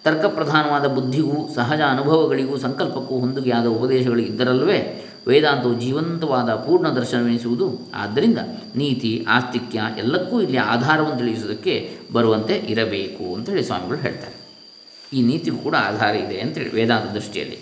ತರ್ಕಪ್ರಧಾನವಾದ 0.06 0.88
ಬುದ್ಧಿಗೂ 0.88 1.50
ಸಹಜ 1.56 1.82
ಅನುಭವಗಳಿಗೂ 1.90 2.58
ಸಂಕಲ್ಪಕ್ಕೂ 2.58 3.20
ಹೊಂದಿಕೆಯಾದ 3.20 3.66
ಉಪದೇಶಗಳು 3.66 4.20
ಇದ್ದರಲ್ಲವೇ 4.20 5.07
ವೇದಾಂತವು 5.28 5.82
ಜೀವಂತವಾದ 5.82 6.50
ಪೂರ್ಣ 6.50 6.90
ದರ್ಶನವೆನಿಸುವುದು. 6.90 7.92
ಆದ್ದರಿಂದ 7.94 8.38
ನೀತಿ, 8.76 9.26
ಆಸ್ತಿಕ್ಯ 9.30 9.82
ಎಲ್ಲಕ್ಕೂ 9.98 10.42
ಇಲ್ಲಿ 10.42 10.58
ಆಧಾರವನ್ನು 10.58 11.18
ತಿಳಿಸುವುದಕ್ಕೆ 11.18 11.92
ಬರುವಂತೆ 12.14 12.56
ಇರಬೇಕು 12.56 13.36
ಅಂತೇಳಿ 13.36 13.64
ಸ್ವಾಮಿಗಳು 13.64 13.98
ಹೇಳ್ತಾರೆ. 13.98 14.36
ಈ 15.14 15.22
ನೀತಿಗೂ 15.22 15.58
ಕೂಡ 15.58 15.76
ಆಧಾರ 15.76 16.16
ಇದೆ 16.16 16.40
ಅಂತೇಳಿ 16.40 16.72
ವೇದಾಂತ 16.72 17.12
ದೃಷ್ಟಿಯಲ್ಲಿ. 17.12 17.58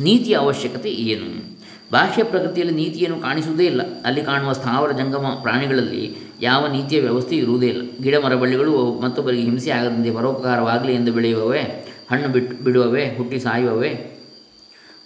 ನೀತಿಯ 0.00 0.34
ಅವಶ್ಯಕತೆ 0.34 0.90
ಏನು? 0.90 1.60
ಬಾಹ್ಯ 1.92 2.22
ಪ್ರಗತಿಯಲ್ಲಿ 2.22 2.74
ನೀತಿಯನ್ನು 2.74 3.20
ಕಾಣಿಸುವುದೇ 3.20 3.66
ಇಲ್ಲ. 3.66 3.80
ಅಲ್ಲಿ 4.02 4.22
ಕಾಣುವ 4.22 4.52
ಸ್ಥಾವರ 4.52 4.90
ಜಂಗಮ 4.92 5.38
ಪ್ರಾಣಿಗಳಲ್ಲಿ 5.42 6.16
ಯಾವ 6.40 6.66
ನೀತಿಯ 6.66 7.00
ವ್ಯವಸ್ಥೆ 7.00 7.36
ಇರುವುದೇ 7.36 7.66
ಇಲ್ಲ. 7.66 7.82
ಗಿಡ 8.02 8.14
ಮರಬಳ್ಳಿಗಳು 8.16 9.00
ಮತ್ತೊಬ್ಬರಿಗೆ 9.00 9.42
ಹಿಂಸೆ 9.42 9.70
ಆಗದಂತೆ 9.70 10.10
ಪರೋಪಕಾರವಾಗಲಿ 10.10 10.94
ಎಂದು 10.94 11.12
ಬೆಳೆಯುವವೇ, 11.12 11.86
ಹಣ್ಣು 12.10 12.28
ಬಿಟ್ಟು 12.28 12.64
ಬಿಡುವವೇ, 12.64 13.14
ಹುಟ್ಟಿ 13.16 13.40
ಸಾಯುವವೇ 13.40 14.16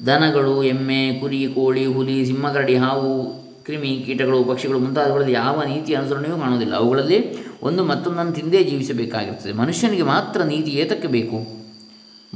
ದನಗಳು, 0.07 0.63
ಎಮ್ಮೆ, 0.63 1.21
ಕುರಿ, 1.21 1.47
ಕೋಳಿ, 1.47 1.87
ಹುಲಿ 1.87 2.27
ಸಿಂಹಕರಡಿ 2.27 2.77
ಹಾವು, 2.77 3.45
ಕ್ರಿಮಿ 3.65 4.03
ಕೀಟಗಳು, 4.07 4.45
ಪಕ್ಷಿಗಳು 4.45 4.79
ಮುಂತಾದವುಗಳಲ್ಲಿ 4.79 5.33
ಯಾವ 5.33 5.63
ನೀತಿ 5.63 5.95
ಅನುಸರಣೆಯೂ 5.95 6.37
ಕಾಣುವುದಿಲ್ಲ. 6.37 6.75
ಅವುಗಳಲ್ಲಿ 6.77 7.19
ಒಂದು 7.63 7.85
ಮತ್ತೊಂದನ್ನು 7.85 8.33
ತಿಂದೇ 8.33 8.65
ಜೀವಿಸಬೇಕಾಗಿರುತ್ತದೆ 8.65 9.53
ಮನುಷ್ಯನಿಗೆ 9.53 10.03
ಮಾತ್ರ 10.03 10.43
ನೀತಿ 10.43 10.71
ಏತಕ್ಕೆ 10.71 11.09
ಬೇಕು? 11.09 11.65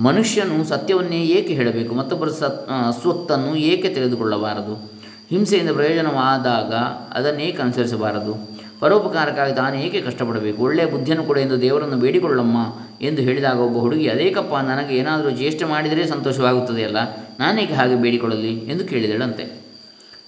ಮನುಷ್ಯನು 0.03 0.65
ಸತ್ಯವನ್ನೇ 0.65 1.23
ಏಕೆ 1.23 1.55
ಹೇಳಬೇಕು? 1.55 1.95
ಮತ್ತೊಬ್ಬರ 1.95 2.29
ಸತ್ 2.29 2.69
ಸ್ವತ್ತನ್ನು 3.01 3.57
ಏಕೆ 3.57 3.89
ತೆಗೆದುಕೊಳ್ಳಬಾರದು? 3.89 4.93
ಹಿಂಸೆಯಿಂದ 5.31 5.71
ಪ್ರಯೋಜನವಾದಾಗ 5.71 6.75
ಅದನ್ನೇಕೆ 7.15 7.63
ಅನುಸರಿಸಬಾರದು? 7.63 8.59
ಪರೋಪಕಾರಕ್ಕಾಗಿ 8.81 9.55
ತಾನು 9.55 9.77
ಏಕೆ 9.77 10.01
ಕಷ್ಟಪಡಬೇಕು? 10.01 10.63
ಒಳ್ಳೆಯ 10.63 10.87
ಬುದ್ಧಿಯನ್ನು 10.87 11.27
ಕೊಡು 11.27 11.41
ಎಂದು 11.41 11.61
ದೇವರನ್ನು 11.61 11.97
ಬೇಡಿಕೊಳ್ಳಮ್ಮ 11.97 12.57
ಎಂದು 13.05 13.23
ಹೇಳಿದಾಗ 13.23 13.59
ಒಬ್ಬ 13.59 13.79
ಹುಡುಗಿ, 13.79 14.09
ಅದೇಕಪ್ಪ, 14.09 14.55
ನನಗೆ 14.55 14.97
ಏನಾದರೂ 14.97 15.31
ಜ್ಯೇಷ್ಠ 15.31 15.63
ಮಾಡಿದರೆ 15.63 16.07
ಸಂತೋಷವಾಗುತ್ತದೆಯಲ್ಲ? 16.07 17.28
ನಾನೇಕೆ 17.39 17.75
ಹಾಗೆ 17.75 17.95
ಬೇಡಿಕೊಳ್ಳಲಿ 17.95 18.59
ಎಂದು 18.59 18.85
ಕೇಳಿದಳಂತೆ. 18.85 19.61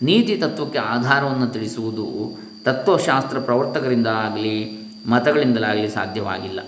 ನೀತಿ 0.02 0.36
ತತ್ವಕ್ಕೆ 0.36 0.78
ಆಧಾರವನ್ನು 0.78 1.46
ತಿಳಿಸುವುದು 1.46 2.38
ತತ್ವಶಾಸ್ತ್ರ 2.64 3.38
ಪ್ರವರ್ತಕರಿಂದ 3.38 4.06
ಆಗಲಿ 4.06 4.80
ಮತಗಳಿಂದಲಾಗಲಿ 5.06 5.88
ಸಾಧ್ಯವಾಗಿಲ್ಲ. 5.88 6.60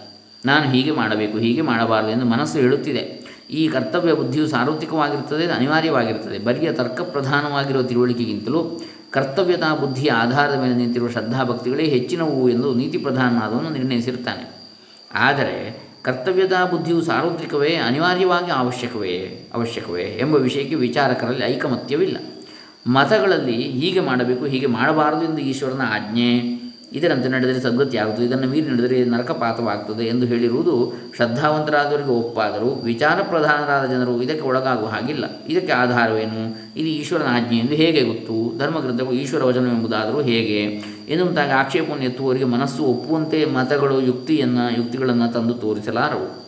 ನಾನು 0.45 0.71
ಹೀಗೆ 0.71 0.91
ಮಾಡಬೇಕು, 0.91 1.39
ಹೀಗೆ 1.39 1.61
ಮಾಡಬಾರದು 1.61 2.09
ಎಂದು 2.09 2.25
ಮನಸ್ಸು 2.25 2.59
ಹೇಳುತ್ತಿದೆ. 2.59 3.23
ಈ 3.51 3.69
ಕರ್ತವ್ಯ 3.69 4.13
ಬುದ್ಧಿಯು 4.13 4.49
ಸಾರ್ವತ್ರಿಕವಾಗಿರುತ್ತದೆ 4.49 5.47
ಅನಿವಾರ್ಯವಾಗಿರುತ್ತದೆ. 5.47 6.39
ಬರಿಯ 6.39 6.73
ತರ್ಕ 6.73 7.01
ಪ್ರಧಾನವಾಗಿರುವ 7.01 7.83
ತಿಳುವಳಿಕೆಗಿಂತಲೂ 7.83 8.81
ಕರ್ತವ್ಯತಾ 9.11 9.75
ಬುದ್ಧಿಯ 9.75 10.11
ಆಧಾರದ 10.11 10.59
ಮೇಲೆ 10.59 10.75
ನಿಂತಿರುವ 10.75 11.09
ಶ್ರದ್ಧಾಭಕ್ತಿಗಳೇ 11.09 11.83
ಹೆಚ್ಚಿನವು 11.83 12.49
ಎಂದು 12.49 12.75
ನೀತಿ 12.75 12.99
ಪ್ರಧಾನನಾದವನು 12.99 13.71
ನಿರ್ಣಯಿಸಿರುತ್ತಾನೆ. 13.71 14.51
ಆದರೆ 15.15 15.82
ಕರ್ತವ್ಯತಾ 16.03 16.65
ಬುದ್ಧಿಯು 16.65 17.03
ಸಾರ್ವತ್ರಿಕವೇ, 17.03 17.75
ಅನಿವಾರ್ಯವಾಗಿ 17.75 18.51
ಅವಶ್ಯಕವೇ 18.51 19.49
ಅವಶ್ಯಕವೇ 19.55 20.03
ಎಂಬ 20.03 20.35
ವಿಷಯಕ್ಕೆ 20.35 20.75
ವಿಚಾರಕರಲ್ಲಿ 20.75 21.45
ಐಕಮತ್ಯವಿಲ್ಲ. 21.45 22.17
ಮತಗಳಲ್ಲಿ 22.87 23.63
ಹೀಗೆ 23.63 24.01
ಮಾಡಬೇಕು, 24.01 24.45
ಹೀಗೆ 24.45 24.67
ಮಾಡಬಾರದು 24.67 25.23
ಎಂದು 25.25 25.39
ಈಶ್ವರನ 25.39 25.81
ಆಜ್ಞೆ. 25.85 26.63
ಇದರಂತೆ 26.93 27.29
ನಡೆದರೆ 27.29 27.61
ಸದ್ಗತಿ 27.61 27.97
ಆಗುತ್ತದೆ, 27.97 28.25
ಇದನ್ನು 28.25 28.49
ಮೀರಿ 28.49 28.69
ನಡೆದರೆ 28.69 29.05
ನರಕಪಾತವಾಗ್ತದೆ 29.05 30.05
ಎಂದು 30.05 30.27
ಹೇಳಿರುವುದು 30.27 30.93
ಶ್ರದ್ಧಾವಂತರಾದವರಿಗೆ 31.17 32.09
ಒಪ್ಪಾದರೂ 32.09 32.71
ವಿಚಾರ 32.71 33.23
ಪ್ರಧಾನರಾದ 33.23 33.91
ಜನರು 33.91 34.23
ಇದಕ್ಕೆ 34.23 34.41
ಒಳಗಾಗುವ 34.41 34.89
ಹಾಗಿಲ್ಲ. 34.89 35.25
ಇದಕ್ಕೆ 35.49 35.73
ಆಧಾರವೇನು? 35.73 36.57
ಇದು 36.79 36.89
ಈಶ್ವರನ 36.89 37.27
ಆಜ್ಞೆ 37.29 37.59
ಎಂದು 37.59 37.73
ಹೇಗೆ 37.73 38.03
ಗೊತ್ತು? 38.03 38.59
ಧರ್ಮಗ್ರಂಥಗಳು 38.59 39.13
ಈಶ್ವರ 39.13 39.43
ವಚನವೆಂಬುದಾದರೂ 39.43 40.23
ಹೇಗೆ? 40.23 40.85
ಎನ್ನುವಂತಾಗಿ 41.09 41.51
ಆಕ್ಷೇಪವನ್ನು 41.51 42.05
ಎತ್ತುವವರಿಗೆ 42.05 42.45
ಮನಸ್ಸು 42.45 42.83
ಒಪ್ಪುವಂತೆ 42.85 43.45
ಮತಗಳು 43.45 44.01
ಯುಕ್ತಿಯನ್ನು, 44.01 44.79
ಯುಕ್ತಿಗಳನ್ನು 44.79 45.33
ತಂದು 45.33 45.55
ತೋರಿಸಲಾರವು. 45.55 46.43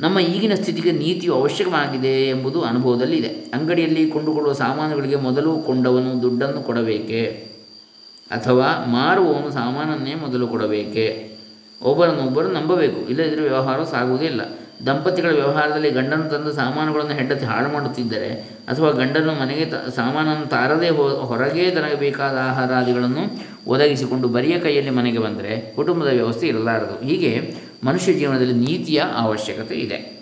ನಮ್ಮ 0.00 0.18
ಈಗಿನ 0.18 0.54
ಸ್ಥಿತಿಗೆ 0.54 0.92
ನೀತಿಯು 0.92 1.34
ಅವಶ್ಯಕವಾಗಿದೆ 1.34 2.28
ಎಂಬುದು 2.28 2.62
ಅನುಭವದಲ್ಲಿದೆ 2.62 3.28
ಅಂಗಡಿಯಲ್ಲಿ 3.28 4.10
ಕೊಂಡುಕೊಳ್ಳುವ 4.10 4.52
ಸಾಮಾನುಗಳಿಗೆ 4.52 5.16
ಮೊದಲು 5.16 5.56
ಕೊಂಡವನು 5.56 6.22
ದುಡ್ಡನ್ನು 6.22 6.62
ಕೊಡಬೇಕೆ? 6.62 7.50
ಅಥವಾ 8.30 8.84
ಮಾರುವವನು 8.86 9.50
ಸಾಮಾನನ್ನೇ 9.50 10.14
ಮೊದಲು 10.14 10.48
ಕೊಡಬೇಕೆ? 10.48 11.38
ಒಬ್ಬರನ್ನೊಬ್ಬರು 11.82 12.48
ನಂಬಬೇಕು. 12.48 13.08
ಇಲ್ಲದಿದ್ದರೆ 13.08 13.40
ವ್ಯವಹಾರ 13.40 13.82
ಸಾಗುವುದಿಲ್ಲ 13.84 14.40
ದಂಪತಿಗಳ 14.86 15.30
ವ್ಯವಹಾರದಲ್ಲಿ 15.30 15.90
ಗಂಡನು 15.90 16.30
ತಂದು 16.30 16.52
ಸಾಮಾನುಗಳನ್ನು 16.52 17.12
ಹೆಂಡತಿ 17.12 17.44
ಹಾಳು 17.44 17.68
ಮಾಡುತ್ತಿದ್ದರೆ 17.68 18.30
ಅಥವಾ 18.68 18.90
ಗಂಡನು 18.90 19.32
ಮನೆಗೆ 19.34 19.64
ತ, 19.64 19.74
ಸಾಮಾನನ್ನು 19.74 20.46
ತಾರದೇ 20.46 20.88
ಹೋ, 20.88 21.08
ಹೊರಗೇ 21.08 21.70
ತರಬೇಕಾದ 21.70 22.36
ಆಹಾರಾದಿಗಳನ್ನು 22.36 23.24
ಒದಗಿಸಿಕೊಂಡು 23.66 24.28
ಬರಿಯ 24.28 24.58
ಕೈಯಲ್ಲಿ 24.58 24.90
ಮನೆಗೆ 24.90 25.18
ಬಂದರೆ 25.18 25.72
ಕುಟುಂಬದ 25.76 26.08
ವ್ಯವಸ್ಥೆ 26.08 26.46
ಇರಲಾರದು. 26.46 27.06
ಹೀಗೆ 27.06 27.32
ಮನುಷ್ಯ 27.84 28.12
ಜೀವನದಲ್ಲಿ 28.12 28.54
ನೀತಿಯ 28.54 29.02
ಅವಶ್ಯಕತೆ 29.16 29.74
ಇದೆ. 29.74 30.20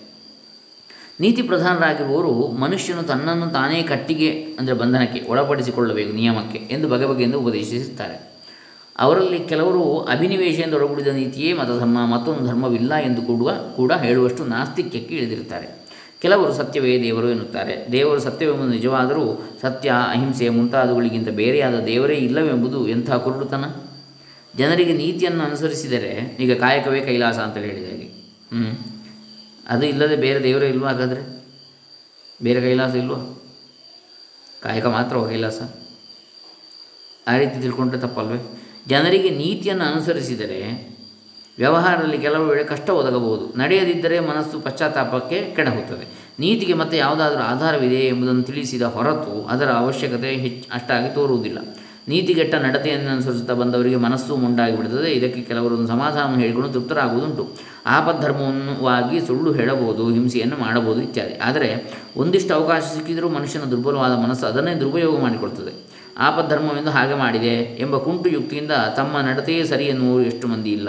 ನೀತಿ 1.21 1.43
ಪ್ರಧಾನರಾಗಿರುವವರು 1.43 2.49
ಮನುಷ್ಯನು 2.57 3.03
ತನ್ನನ್ನು 3.03 3.51
ತಾನೇ 3.51 3.83
ಕಟ್ಟಿಗೆ, 3.83 4.31
ಅಂದರೆ 4.59 4.75
ಬಂಧನಕ್ಕೆ 4.75 5.21
ಒಳಪಡಿಸಿಕೊಳ್ಳಬೇಕು 5.29 6.13
ನಿಯಮಕ್ಕೆ 6.13 6.59
ಎಂದು 6.59 6.89
ಬಗೆ 6.89 7.07
ಬಗೆಯಿಂದ 7.07 7.35
ಉಪದೇಶಿಸುತ್ತಾರೆ. 7.35 8.38
ಅವರಲ್ಲಿ 8.99 9.39
ಕೆಲವರು 9.39 10.01
ಅಭಿನಿವೇಶದಿಂದ 10.01 10.75
ಒಳಗೂಡಿದ 10.75 11.07
ನೀತಿಯೇ 11.07 11.53
ಮತಧರ್ಮ, 11.53 12.07
ಮತ್ತೊಂದು 12.07 12.47
ಧರ್ಮವಿಲ್ಲ 12.47 12.95
ಎಂದು 12.95 13.23
ಕೂಡುವ 13.23 13.53
ಕೂಡ 13.77 13.93
ಹೇಳುವಷ್ಟು 13.93 14.45
ನಾಸ್ತಿಕ್ಯಕ್ಕೆ 14.45 15.15
ಇಳಿದಿರುತ್ತಾರೆ 15.15 15.79
ಕೆಲವರು 16.23 16.53
ಸತ್ಯವೇ 16.53 17.03
ದೇವರು 17.03 17.29
ಎನ್ನುತ್ತಾರೆ. 17.29 17.93
ದೇವರು 17.93 18.21
ಸತ್ಯವೆಂಬುದು 18.21 18.71
ನಿಜವಾದರೂ 18.71 19.43
ಸತ್ಯ, 19.63 19.93
ಅಹಿಂಸೆ 20.11 20.49
ಮುಂತಾದವುಗಳಿಗಿಂತ 20.49 21.29
ಬೇರೆಯಾದ 21.29 21.81
ದೇವರೇ 21.81 22.15
ಇಲ್ಲವೆಂಬುದು 22.15 22.89
ಎಂಥ 22.89 23.11
ಕುರುಡುತನ? 23.11 23.65
ಜನರಿಗೆ 24.57 24.93
ನೀತಿಯನ್ನು 24.93 25.45
ಅನುಸರಿಸಿದರೆ 25.45 26.37
ಈಗ 26.41 26.61
ಕಾಯಕವೇ 26.61 27.01
ಕೈಲಾಸ 27.01 27.39
ಅಂತೇಳಿ 27.39 27.67
ಹೇಳಿದ 27.67 27.91
ಹಾಗೆ. 27.91 28.07
ಹ್ಞೂ 28.55 28.97
ಅದು 29.69 29.87
ಇಲ್ಲದೆ 29.87 30.17
ಬೇರೆ 30.17 30.43
ದೇವರೇ 30.43 30.69
ಇಲ್ವಾ 30.69 30.89
ಹಾಗಾದರೆ? 30.89 31.45
ಬೇರೆ 32.43 32.61
ಕೈಲಾಸ 32.61 32.95
ಇಲ್ವಾ? 32.95 33.41
ಕಾಯಕ 34.63 34.87
ಮಾತ್ರ 34.87 35.17
ಕೈಲಾಸ? 35.17 35.61
ಆ 37.29 37.37
ರೀತಿ 37.37 37.63
ತಿಳ್ಕೊಂಡ್ರೆ 37.63 38.01
ತಪ್ಪಲ್ವೇ? 38.01 38.58
ಜನರಿಗೆ 38.89 39.31
ನೀತಿಯನ್ನು 39.31 39.93
ಅನುಸರಿಸಿದರೆ 39.93 40.89
ವ್ಯವಹಾರದಲ್ಲಿ 41.59 42.19
ಕೆಲವು 42.19 42.47
ವೇಳೆ 42.47 42.65
ಕಷ್ಟ 42.65 42.91
ಒದಗಬಹುದು. 42.91 43.59
ನಡೆಯದಿದ್ದರೆ 43.59 44.21
ಮನಸ್ಸು 44.21 44.61
ಪಶ್ಚಾತ್ತಾಪಕ್ಕೆ 44.61 45.55
ಕೆಡಹುತ್ತದೆ. 45.57 46.05
ನೀತಿಗೆ 46.41 46.75
ಮತ್ತೆ 46.75 46.97
ಯಾವುದಾದರೂ 46.97 47.43
ಆಧಾರವಿದೆ 47.43 47.95
ಎಂಬುದನ್ನು 47.95 48.43
ತಿಳಿಸಿದ 48.43 48.83
ಹೊರತು 48.83 49.47
ಅದರ 49.47 49.71
ಅವಶ್ಯಕತೆ 49.71 50.35
ಹೆಚ್ಚು 50.35 50.75
ಅಷ್ಟಾಗಿ 50.75 51.15
ತೋರುವುದಿಲ್ಲ. 51.15 51.59
ನೀತಿಗೆಟ್ಟ 52.09 52.55
ನಡತೆಯನ್ನು 52.55 53.11
ಅನುಸರಿಸುತ್ತಾ 53.11 53.55
ಬಂದವರಿಗೆ 53.55 53.97
ಮನಸ್ಸು 53.97 54.37
ಮುಂಡಾಗಿ 54.37 54.77
ಬಿಡುತ್ತದೆ 54.77 55.13
ಇದಕ್ಕೆ 55.13 55.43
ಕೆಲವರೊಂದು 55.43 55.87
ಸಮಾಧಾನವನ್ನು 55.87 56.39
ಹೇಳಿಕೊಂಡು 56.39 56.69
ತೃಪ್ತರಾಗುವುದುಂಟು. 56.69 57.49
ಆಪದ್ಧರ್ಮವಾಗಿ 57.87 59.27
ಸುಳ್ಳು 59.27 59.53
ಹೇಳಬಹುದು, 59.53 60.11
ಹಿಂಸೆಯನ್ನು 60.11 60.57
ಮಾಡಬಹುದು 60.57 61.03
ಇತ್ಯಾದಿ. 61.03 61.35
ಆದರೆ, 61.35 61.95
ಒಂದಿಷ್ಟು 62.17 62.55
ಅವಕಾಶ 62.55 62.83
ಸಿಕ್ಕಿದರೂ 62.83 63.29
ಮನುಷ್ಯನ 63.29 63.63
ದುರ್ಬಲವಾದ 63.63 64.19
ಮನಸ್ಸು 64.19 64.47
ಅದನ್ನೇ 64.47 64.75
ದುರುಪಯೋಗ 64.75 65.21
ಮಾಡಿಕೊಳ್ತದೆ. 65.21 65.88
ಆಪದ್ಧರ್ಮವೆಂದು 66.19 66.91
ಹಾಗೆ 66.91 67.15
ಮಾಡಿದೆ 67.15 67.77
ಎಂಬ 67.81 67.97
ಕುಂಟು 67.97 68.31
ಯುಕ್ತಿಯಿಂದ 68.31 68.71
ತಮ್ಮ 68.71 69.21
ನಡತೆಯೇ 69.21 69.65
ಸರಿ 69.65 69.85
ಎನ್ನುವರು 69.85 70.23
ಎಷ್ಟು 70.23 70.49
ಮಂದಿ 70.49 70.71
ಇಲ್ಲ. 70.71 70.89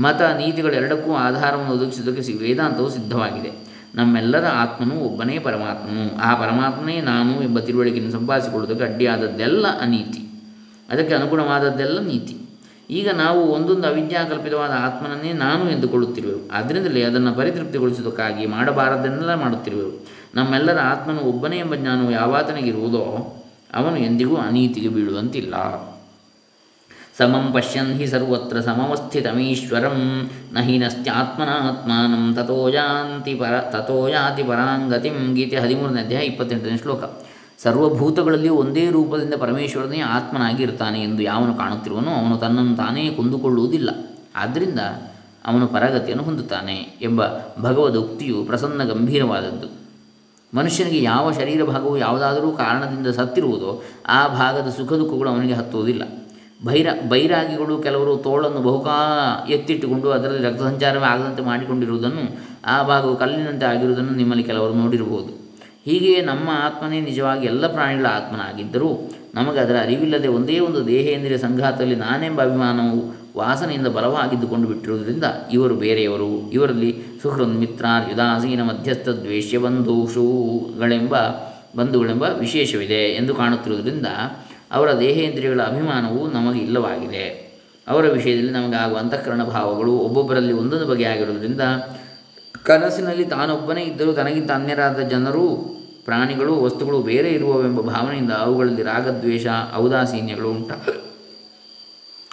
ಮತ 0.00 0.22
ನೀತಿಗಳೆರಡಕ್ಕೂ 0.22 1.14
ಆಧಾರವನ್ನು 1.14 1.72
ಒದಗಿಸುವುದಕ್ಕೆ 1.72 2.32
ವೇದಾಂತವು 2.32 2.90
ಸಿದ್ಧವಾಗಿದೆ. 2.90 3.68
ನಮ್ಮೆಲ್ಲರ 3.94 4.46
ಆತ್ಮನು 4.46 5.00
ಒಬ್ಬನೇ 5.00 5.38
ಪರಮಾತ್ಮನು. 5.38 6.20
ಆ 6.20 6.34
ಪರಮಾತ್ಮನೇ 6.34 7.00
ನಾನು 7.00 7.42
ಎಂಬ 7.42 7.58
ತಿಳುವಳಿಕೆಯನ್ನು 7.58 8.12
ಸಂಪಾದಿಸಿಕೊಳ್ಳುವುದಕ್ಕೆ 8.12 8.92
ಅಡ್ಡಿಯಾದದ್ದೆಲ್ಲ 8.92 9.66
ಅನೀತಿ. 9.80 10.42
ಅದಕ್ಕೆ 10.90 11.14
ಅನುಗುಣವಾದದ್ದೆಲ್ಲ 11.14 12.00
ನೀತಿ. 12.00 12.36
ಈಗ 12.90 13.10
ನಾವು 13.10 13.40
ಒಂದೊಂದು 13.40 13.88
ಅವಿದ್ಯಾಕಲ್ಪಿತವಾದ 13.88 14.70
ಆತ್ಮನನ್ನೇ 14.70 15.32
ನಾನು 15.32 15.70
ಎಂದುಕೊಳ್ಳುತ್ತಿರುವೆವು. 15.70 16.48
ಅದರಿಂದಲೇ 16.52 17.02
ಅದನ್ನು 17.02 17.34
ಪರಿತೃಪ್ತಿಗೊಳಿಸುವುದಕ್ಕಾಗಿ 17.34 18.46
ಮಾಡಬಾರದನ್ನೆಲ್ಲ 18.46 19.34
ಮಾಡುತ್ತಿರುವೆವು. 19.34 20.06
ನಮ್ಮೆಲ್ಲರ 20.34 20.78
ಆತ್ಮನು 20.78 21.20
ಒಬ್ಬನೇ 21.20 21.58
ಎಂಬ 21.58 21.74
ಜ್ಞಾನವು 21.74 22.10
ಯಾವಾತನಿಗಿರುವುದೋ 22.10 23.34
ಅವನು 23.74 23.96
ಎಂದಿಗೂ 23.96 24.36
ಅನೀತಿಗೆ 24.36 24.88
ಬೀಳುವಂತಿಲ್ಲ. 24.88 25.54
ಸಮಂ 27.18 27.52
ಪಶ್ಯನ್ 27.52 27.92
ಹಿ 27.94 28.06
ಸರ್ವತ್ರ 28.06 28.60
ಸಮವಸ್ಥಿತಮೀಶ್ವರಂ 28.60 30.30
ನ 30.52 30.60
ಹೀನಸ್ತ್ಯಾತ್ಮನಾತ್ಮಾನಂ 30.60 32.34
ತಥೋ 32.34 32.68
ಯಾಂತಿ 32.68 33.34
ಪರ 33.34 33.60
ತಥೋ 33.60 34.08
ಯಾತಿ 34.08 34.42
ಪರಾಂಗತಿಂ, 34.42 35.34
ಗೀತೆ 35.34 35.56
ಹದಿಮೂರನೇ 35.56 36.00
ಅಧ್ಯಾಯ 36.00 36.24
ಇಪ್ಪತ್ತೆಂಟನೇ 36.24 36.78
ಶ್ಲೋಕ. 36.78 37.04
ಸರ್ವಭೂತಗಳಲ್ಲಿಯೂ 37.62 38.54
ಒಂದೇ 38.54 38.90
ರೂಪದಿಂದ 38.90 39.34
ಪರಮೇಶ್ವರನೇ 39.34 40.00
ಆತ್ಮನಾಗಿರ್ತಾನೆ 40.00 41.02
ಎಂದು 41.02 41.22
ಯಾವನು 41.22 41.54
ಕಾಣುತ್ತಿರುವನೋ 41.54 42.10
ಅವನು 42.10 42.36
ತನ್ನನ್ನು 42.36 42.76
ತಾನೇ 42.76 43.10
ಕೊಂದುಕೊಳ್ಳುವುದಿಲ್ಲ. 43.10 43.90
ಆದ್ದರಿಂದ 44.36 44.80
ಅವನು 45.46 45.66
ಪರಗತಿಯನ್ನು 45.66 46.24
ಹೊಂದುತ್ತಾನೆ 46.24 46.98
ಎಂಬ 47.02 47.22
ಭಗವದುಕ್ತಿಯು 47.60 48.44
ಪ್ರಸನ್ನ 48.44 48.84
ಗಂಭೀರವಾದದ್ದು. 48.84 49.77
ಮನುಷ್ಯನಿಗೆ 50.54 51.02
ಯಾವ 51.02 51.32
ಶರೀರ 51.32 51.64
ಭಾಗವು 51.64 51.98
ಯಾವುದಾದರೂ 51.98 52.52
ಕಾರಣದಿಂದ 52.52 53.06
ಸತ್ತಿರುವುದೋ 53.06 53.82
ಆ 54.06 54.28
ಭಾಗದ 54.28 54.70
ಸುಖ 54.70 54.92
ದುಃಖಗಳು 54.92 55.30
ಅವನಿಗೆ 55.30 55.54
ಹತ್ತುವುದಿಲ್ಲ. 55.54 56.02
ಬೈರ 56.64 56.86
ಬೈರಾಗಿಗಳು 57.08 57.78
ಕೆಲವರು 57.78 58.16
ತೋಳನ್ನು 58.16 58.60
ಬಹುಕಾಲ 58.60 59.50
ಎತ್ತಿಟ್ಟುಕೊಂಡು 59.50 60.10
ಅದರಲ್ಲಿ 60.10 60.48
ರಕ್ತ 60.48 60.62
ಸಂಚಾರವೇ 60.62 61.04
ಆಗದಂತೆ 61.04 61.42
ಮಾಡಿಕೊಂಡಿರುವುದನ್ನು, 61.42 62.40
ಆ 62.66 62.82
ಭಾಗವು 62.82 63.16
ಕಲ್ಲಿನಂತೆ 63.16 63.66
ಆಗಿರುವುದನ್ನು 63.66 64.12
ನಿಮ್ಮಲ್ಲಿ 64.12 64.44
ಕೆಲವರು 64.44 64.74
ನೋಡಿರಬಹುದು. 64.74 65.48
ಹೀಗೆಯೇ 65.84 66.20
ನಮ್ಮ 66.20 66.48
ಆತ್ಮನೇ 66.54 67.00
ನಿಜವಾಗಿ 67.00 67.46
ಎಲ್ಲ 67.46 67.66
ಪ್ರಾಣಿಗಳ 67.66 68.06
ಆತ್ಮನಾಗಿದ್ದರೂ 68.06 69.10
ನಮಗೆ 69.34 69.58
ಅದರ 69.58 69.76
ಅರಿವಿಲ್ಲದೆ 69.82 70.28
ಒಂದೇ 70.28 70.58
ಒಂದು 70.58 70.86
ದೇಹೇಂದ್ರಿಯ 70.86 71.38
ಸಂಘಾತದಲ್ಲಿ 71.38 71.94
ನಾನೆಂಬ 71.94 72.42
ಅಭಿಮಾನವು 72.42 73.18
ವಾಸನೆಯಿಂದ 73.38 73.86
ಬಲವಾಗಿದ್ದುಕೊಂಡು 73.86 74.68
ಬಿಟ್ಟಿರುವುದರಿಂದ 74.68 75.24
ಇವರು 75.52 75.74
ಬೇರೆಯವರು. 75.74 76.50
ಇವರಲ್ಲಿ 76.50 77.02
ಸುಹೃನ್ 77.22 77.58
ಮಿತ್ರ 77.58 77.84
ಯುದಾಸೀನ 78.10 78.62
ಮಧ್ಯಸ್ಥ 78.62 79.08
ದ್ವೇಷ್ಯ 79.08 79.58
ಬಂಧುಷುಗಳೆಂಬ 79.58 81.16
ಬಂಧುಗಳೆಂಬ 81.76 82.22
ವಿಶೇಷವಿದೆ 82.22 83.02
ಎಂದು 83.14 83.34
ಕಾಣುತ್ತಿರುವುದರಿಂದ 83.34 84.06
ಅವರ 84.72 84.92
ದೇಹೇಂದ್ರಿಯಗಳ 84.92 85.60
ಅಭಿಮಾನವು 85.62 86.30
ನಮಗೆ 86.30 86.60
ಇಲ್ಲವಾಗಿದೆ. 86.60 87.48
ಅವರ 87.88 88.06
ವಿಷಯದಲ್ಲಿ 88.06 88.50
ನಮಗಾಗುವ 88.50 88.98
ಅಂತಃಕರಣ 88.98 89.44
ಭಾವಗಳು 89.44 89.92
ಒಬ್ಬೊಬ್ಬರಲ್ಲಿ 89.92 90.52
ಒಂದೊಂದು 90.52 90.86
ಬಗೆಯಾಗಿರುವುದರಿಂದ 90.86 91.60
ಕನಸಿನಲ್ಲಿ 92.64 93.24
ತಾನೊಬ್ಬನೇ 93.24 93.82
ಇದ್ದರೂ 93.82 94.12
ತನಗಿಂತ 94.12 94.50
ಅನ್ಯರಾದ 94.50 94.98
ಜನರು 94.98 95.77
ಪ್ರಾಣಿಗಳು, 96.08 96.62
ವಸ್ತುಗಳು 96.62 97.02
ಬೇರೆ 97.02 97.28
ಇರುವವೆಂಬ 97.28 97.80
ಭಾವನೆಯಿಂದ 97.80 98.30
ಅವುಗಳಲ್ಲಿ 98.30 98.82
ರಾಗದ್ವೇಷ, 98.82 99.46
ಔದಾಸೀನ್ಯಗಳು 99.76 100.50
ಉಂಟ. 100.50 100.72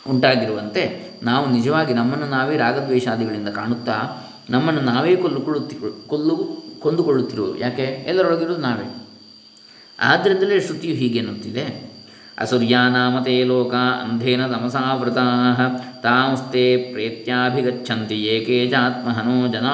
ಉಂಟಾಗಿರುವಂತೆ 0.09 1.11
ನಾವು 1.23 1.49
ನಿಜವಾಗಿ 1.49 1.93
ನಮ್ಮನ್ನು 1.93 2.25
ನಾವೇ 2.25 2.57
ರಾಗದ್ವೇಷಾದಿಗಳಿಂದ 2.57 3.49
ಕಾಣುತ್ತಾ, 3.49 4.27
ನಮ್ಮನ್ನು 4.49 4.81
ನಾವೇ 4.81 5.15
ಕೊಲ್ಲುಕೊಳ್ಳುತ್ತಿ 5.15 5.75
ಕೊಲ್ಲು 6.07 6.65
ಕೊಂದುಕೊಳ್ಳುತ್ತಿರುವುದು. 6.79 7.59
ಯಾಕೆ? 7.59 7.83
ಎಲ್ಲರೊಳಗಿರೋದು 7.83 8.61
ನಾವೇ. 8.61 9.07
ಆದ್ದರಿಂದಲೇ 9.99 10.59
ಶ್ರುತಿಯು 10.59 10.95
ಹೀಗೆ 10.95 11.19
ಎನ್ನುತ್ತಿದೆ. 11.19 11.95
ಅಸುರ್ಯಾನಾಮತೆ 12.37 13.43
ಲೋಕ 13.43 13.73
ಅಂಧೇನ 13.73 14.47
ತಮಸಾವೃತಾ 14.47 15.21
ತಾಂಸ್ತೆ 16.03 16.77
ಪ್ರೇತ್ಯಾಭಿಗಚ್ಚಂತಿ 16.77 18.15
ಏಕೇಜಾತ್ಮಹನೋ 18.15 19.47
ಜನಾ. 19.47 19.73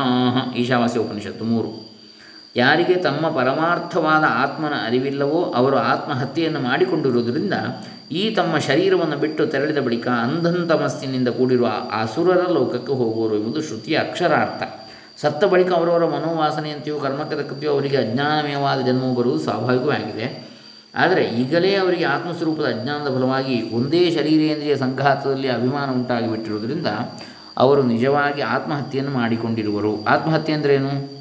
ಈಶಾವಾಸ್ಯ 0.57 0.99
ಉಪನಿಷತ್ತು 0.99 1.45
ಮೂರು. 1.45 1.90
ಯಾರಿಗೆ 2.55 2.95
ತಮ್ಮ 2.95 3.29
ಪರಮಾರ್ಥವಾದ 3.29 4.23
ಆತ್ಮನ 4.27 4.73
ಅರಿವಿಲ್ಲವೋ 4.85 5.43
ಅವರು 5.43 5.77
ಆತ್ಮಹತ್ಯೆಯನ್ನು 5.77 6.59
ಮಾಡಿಕೊಂಡಿರುವುದರಿಂದ 6.59 7.53
ಈ 8.11 8.35
ತಮ್ಮ 8.35 8.57
ಶರೀರವನ್ನು 8.57 9.17
ಬಿಟ್ಟು 9.17 9.45
ತೆರಳಿದ 9.45 9.77
ಬಳಿಕ 9.77 10.07
ಅಂಧಂತಮಸ್ಸಿನಿಂದ 10.07 11.27
ಕೂಡಿರುವ 11.27 11.71
ಅಸುರರ 12.01 12.51
ಲೋಕಕ್ಕೆ 12.51 12.93
ಹೋಗುವರು 12.93 13.35
ಎಂಬುದು 13.35 13.61
ಶ್ರುತಿಯ 13.61 13.97
ಅಕ್ಷರಾರ್ಥ. 13.97 14.63
ಸತ್ತ 15.21 15.43
ಬಳಿಕ 15.43 15.71
ಅವರವರ 15.71 16.05
ಮನೋವಾಸನೆಯಂತೆಯೂ 16.05 16.99
ಕರ್ಮಕ್ಕೆ 16.99 17.35
ತಕ್ಕಂತೆಯೂ 17.35 17.71
ಅವರಿಗೆ 17.71 17.97
ಅಜ್ಞಾನಮಯವಾದ 17.97 18.81
ಜನ್ಮವು 18.81 19.15
ಬರುವುದು 19.15 19.43
ಸ್ವಾಭಾವಿಕವಾಗಿದೆ 19.43 20.49
ಆದರೆ 20.95 21.23
ಈಗಲೇ 21.23 21.75
ಅವರಿಗೆ 21.75 22.03
ಆತ್ಮಸ್ವರೂಪದ 22.03 22.63
ಅಜ್ಞಾನದ 22.63 23.07
ಫಲವಾಗಿ 23.07 23.75
ಒಂದೇ 23.75 24.11
ಶರೀರೇಂದ್ರಿಯ 24.11 24.75
ಸಂಘಾತದಲ್ಲಿ 24.75 25.47
ಅಭಿಮಾನ 25.47 25.91
ಉಂಟಾಗಿಬಿಟ್ಟಿರುವುದರಿಂದ 25.91 26.87
ಅವರು 27.57 27.83
ನಿಜವಾಗಿ 27.83 28.41
ಆತ್ಮಹತ್ಯೆಯನ್ನು 28.41 29.13
ಮಾಡಿಕೊಂಡಿರುವರು. 29.13 30.05
ಆತ್ಮಹತ್ಯೆ 30.05 30.55
ಅಂದ್ರೇನು? 30.55 31.20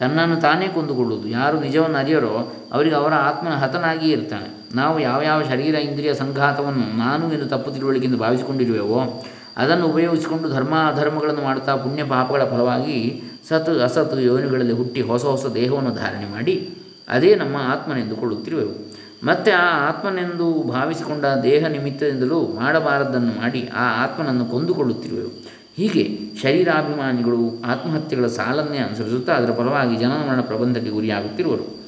ತನ್ನನ್ನು 0.00 0.36
ತಾನೇ 0.40 0.68
ಕೊಂದುಕೊಳ್ಳುವುದು. 0.68 1.28
ಯಾರು 1.28 1.60
ನಿಜವನ್ನು 1.60 1.98
ಅರಿಯರೋ 1.98 2.34
ಅವರಿಗೆ 2.72 2.94
ಅವರ 2.94 3.14
ಆತ್ಮನ 3.28 3.54
ಹತನಾಗಿಯೇ 3.54 4.12
ಇರ್ತಾನೆ. 4.12 4.48
ನಾವು 4.74 4.96
ಯಾವ 5.00 5.22
ಯಾವ 5.22 5.42
ಶರೀರ 5.42 5.74
ಇಂದ್ರಿಯ 5.74 6.14
ಸಂಘಾತವನ್ನು 6.14 6.98
ನಾನು 6.98 7.24
ಎಂದು 7.34 7.46
ತಪ್ಪು 7.46 7.70
ತಿಳುವಳಿಕೆಯಿಂದ 7.70 8.18
ಭಾವಿಸಿಕೊಂಡಿರುವೆವೋ, 8.20 9.00
ಅದನ್ನು 9.56 9.86
ಉಪಯೋಗಿಸಿಕೊಂಡು 9.86 10.48
ಧರ್ಮ 10.48 10.74
ಅಧರ್ಮಗಳನ್ನು 10.90 11.42
ಮಾಡುತ್ತಾ 11.42 11.76
ಪುಣ್ಯ 11.76 12.04
ಪಾಪಗಳ 12.04 12.42
ಫಲವಾಗಿ 12.44 12.98
ಸತ್ 13.48 13.70
ಅಸತ್ 13.82 14.14
ಯೋನಿಗಳಲ್ಲಿ 14.20 14.72
ಹುಟ್ಟಿ 14.72 15.00
ಹೊಸ 15.00 15.24
ಹೊಸ 15.24 15.46
ದೇಹವನ್ನು 15.54 15.92
ಧಾರಣೆ 15.94 16.26
ಮಾಡಿ 16.32 16.54
ಅದೇ 17.08 17.34
ನಮ್ಮ 17.34 17.56
ಆತ್ಮನೆಂದು 17.72 18.16
ಕೊಳ್ಳುತ್ತಿರುವೆವು 18.16 18.74
ಮತ್ತೆ 19.26 19.50
ಆ 19.50 19.88
ಆತ್ಮನೆಂದು 19.88 20.46
ಭಾವಿಸಿಕೊಂಡ 20.62 21.24
ದೇಹ 21.42 21.66
ನಿಮಿತ್ತದಿಂದಲೂ 21.66 22.38
ಮಾಡಬಾರದನ್ನು 22.60 23.32
ಮಾಡಿ 23.40 23.62
ಆ 23.76 23.86
ಆತ್ಮನನ್ನು 24.04 24.44
ಕೊಂದುಕೊಳ್ಳುತ್ತಿರುವೆವು. 24.44 25.32
ಹೀಗೆ 25.78 26.18
ಶರೀರಾಭಿಮಾನಿಗಳು 26.42 27.62
ಆತ್ಮಹತ್ಯೆಗಳ 27.64 28.26
ಸಾಲನ್ನೇ 28.26 28.78
ಅನುಸರಿಸುತ್ತಾ 28.78 29.32
ಅದರ 29.32 29.52
ಫಲವಾಗಿ 29.52 29.96
ಜನನ 29.96 30.28
ಮರಣ 30.28 30.40
ಪ್ರಬಂಧಕ್ಕೆ 30.40 30.90
ಗುರಿಯಾಗುತ್ತಿರುವರು. 30.90 31.78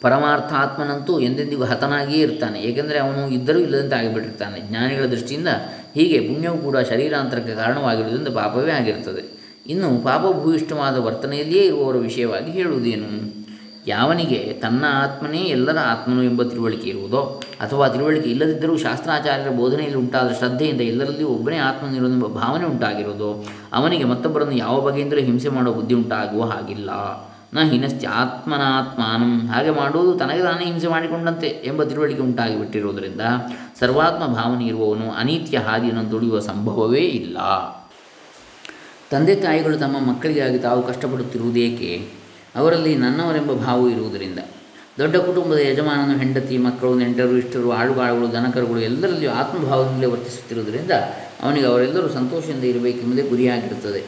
ಪರಮಾರ್ಥ 0.00 0.52
ಆತ್ಮನಂತೂ 0.52 1.20
ಎಂದೆಂದಿಗೂ 1.20 1.64
ಹತನಾಗಿಯೇ 1.64 2.22
ಇರ್ತಾನೆ. 2.22 2.60
ಏಕೆಂದರೆ 2.60 2.98
ಅವನು 2.98 3.30
ಇದ್ದರೂ 3.30 3.58
ಇಲ್ಲದಂತೆ 3.58 3.96
ಆಗಿಬಿಟ್ಟಿರ್ತಾನೆ. 3.96 4.60
ಜ್ಞಾನಿಗಳ 4.60 5.06
ದೃಷ್ಟಿಯಿಂದ 5.06 5.48
ಹೀಗೆ 5.94 6.20
ಪುಣ್ಯವು 6.20 6.58
ಕೂಡ 6.58 6.78
ಶರೀರಾಂತರಕ್ಕೆ 6.78 7.54
ಕಾರಣವಾಗಿರುವುದರಿಂದ 7.54 8.28
ಪಾಪವೇ 8.28 8.72
ಆಗಿರುತ್ತದೆ. 8.72 9.40
ಇನ್ನು 9.66 10.04
ಪಾಪಭೂಯಿಷ್ಟವಾದ 10.04 10.98
ವರ್ತನೆಯಲ್ಲಿಯೇ 10.98 11.64
ಇರುವವರ 11.64 11.96
ವಿಷಯವಾಗಿ 11.96 12.52
ಹೇಳುವುದೇನು? 12.52 13.39
ಯಾವನಿಗೆ 13.86 14.58
ತನ್ನ 14.62 14.84
ಆತ್ಮನೇ 14.88 15.38
ಎಲ್ಲರ 15.38 15.78
ಆತ್ಮನು 15.78 16.22
ಎಂಬ 16.22 16.42
ತಿಳುವಳಿಕೆ 16.42 16.88
ಇರುವುದೋ, 16.88 17.42
ಅಥವಾ 17.60 17.88
ತಿಳುವಳಿಕೆ 17.88 18.30
ಇಲ್ಲದಿದ್ದರೂ 18.30 18.76
ಶಾಸ್ತ್ರಾಚಾರ್ಯರ 18.76 19.50
ಬೋಧನೆಯಲ್ಲಿ 19.50 19.98
ಉಂಟಾದ 19.98 20.32
ಶ್ರದ್ಧೆಯಿಂದ 20.32 20.80
ಎಲ್ಲರಲ್ಲಿಯೂ 20.80 21.28
ಒಬ್ಬನೇ 21.28 21.56
ಆತ್ಮನಿರುವುದೆಂಬ 21.56 22.26
ಭಾವನೆ 22.26 22.64
ಉಂಟಾಗಿರುವುದೋ, 22.64 23.44
ಅವನಿಗೆ 23.72 24.04
ಮತ್ತೊಬ್ಬರನ್ನು 24.04 24.54
ಯಾವ 24.54 24.80
ಬಗೆಯಿಂದಲೂ 24.80 25.20
ಹಿಂಸೆ 25.20 25.48
ಮಾಡುವ 25.48 25.74
ಬುದ್ಧಿ 25.74 25.94
ಉಂಟಾಗುವ 25.94 26.44
ಹಾಗಿಲ್ಲ. 26.44 26.90
ನ 27.54 27.58
ಹಿನಸ್ತಿ 27.60 28.06
ಆತ್ಮನಾತ್ಮಾನಂ 28.06 29.46
ಹಾಗೆ 29.46 29.70
ಮಾಡುವುದು 29.70 30.18
ತನಗೆ 30.18 30.42
ತಾನೇ 30.42 30.64
ಹಿಂಸೆ 30.64 30.86
ಮಾಡಿಕೊಂಡಂತೆ 30.86 31.46
ಎಂಬ 31.46 31.84
ತಿಳುವಳಿಕೆ 31.84 32.20
ಉಂಟಾಗಿಬಿಟ್ಟಿರುವುದರಿಂದ 32.20 33.20
ಸರ್ವಾತ್ಮ 33.80 34.26
ಭಾವನೆ 34.26 34.66
ಇರುವವನು 34.66 35.10
ಅನೀತಿಯ 35.10 35.58
ಹಾದಿಯನ್ನು 35.58 36.10
ದುಡಿಯುವ 36.10 36.40
ಸಂಭವವೇ 36.40 37.00
ಇಲ್ಲ. 37.00 37.38
ತಂದೆ 39.10 39.34
ತಾಯಿಗಳು 39.34 39.76
ತಮ್ಮ 39.78 40.10
ಮಕ್ಕಳಿಗಾಗಿ 40.10 40.58
ತಾವು 40.58 40.82
ಕಷ್ಟಪಡುತ್ತಿರುವುದೇಕೆ? 40.82 42.20
ಅವರಲ್ಲಿ 42.56 42.94
ನನ್ನವರೆಂಬ 42.94 43.52
ಭಾವವು 43.52 43.90
ಇರುವುದರಿಂದ. 43.90 44.38
ದೊಡ್ಡ 44.98 45.16
ಕುಟುಂಬದ 45.16 45.58
ಯಜಮಾನನು, 45.58 46.18
ಹೆಂಡತಿ, 46.18 46.58
ಮಕ್ಕಳು, 46.58 46.94
ನೆಂಟರು, 46.94 47.36
ಇಷ್ಟರು, 47.36 47.72
ಆಳುಗಾಳುಗಳು, 47.72 48.32
ದನಕರುಗಳು 48.32 48.80
ಎಲ್ಲರಲ್ಲಿಯೂ 48.80 49.32
ಆತ್ಮಭಾವದಿಂದಲೇ 49.32 50.06
ವರ್ತಿಸುತ್ತಿರುವುದರಿಂದ 50.06 50.90
ಅವನಿಗೆ 51.42 51.66
ಅವರೆಲ್ಲರೂ 51.66 52.08
ಸಂತೋಷದಿಂದ 52.08 52.64
ಇರಬೇಕೆಂಬುದೇ 52.64 53.22
ಗುರಿಯಾಗಿರುತ್ತದೆ. 53.22 54.00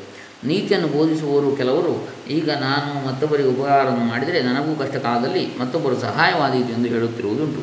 ನೀತಿಯನ್ನು 0.45 0.89
ಬೋಧಿಸುವವರು 0.89 1.57
ಕೆಲವರು, 1.57 2.09
ಈಗ 2.31 2.51
ನಾನು 2.51 3.07
ಮತ್ತೊಬ್ಬರಿಗೆ 3.07 3.49
ಉಪಕಾರವನ್ನು 3.49 4.05
ಮಾಡಿದರೆ 4.05 4.43
ನನಗೂ 4.43 4.75
ಕಷ್ಟ 4.75 4.97
ಕಾಲದಲ್ಲಿ 4.97 5.45
ಮತ್ತೊಬ್ಬರು 5.61 6.01
ಸಹಾಯವಾದೀತು 6.01 6.73
ಎಂದು 6.73 6.89
ಹೇಳುತ್ತಿರುವುದುಂಟು. 6.89 7.63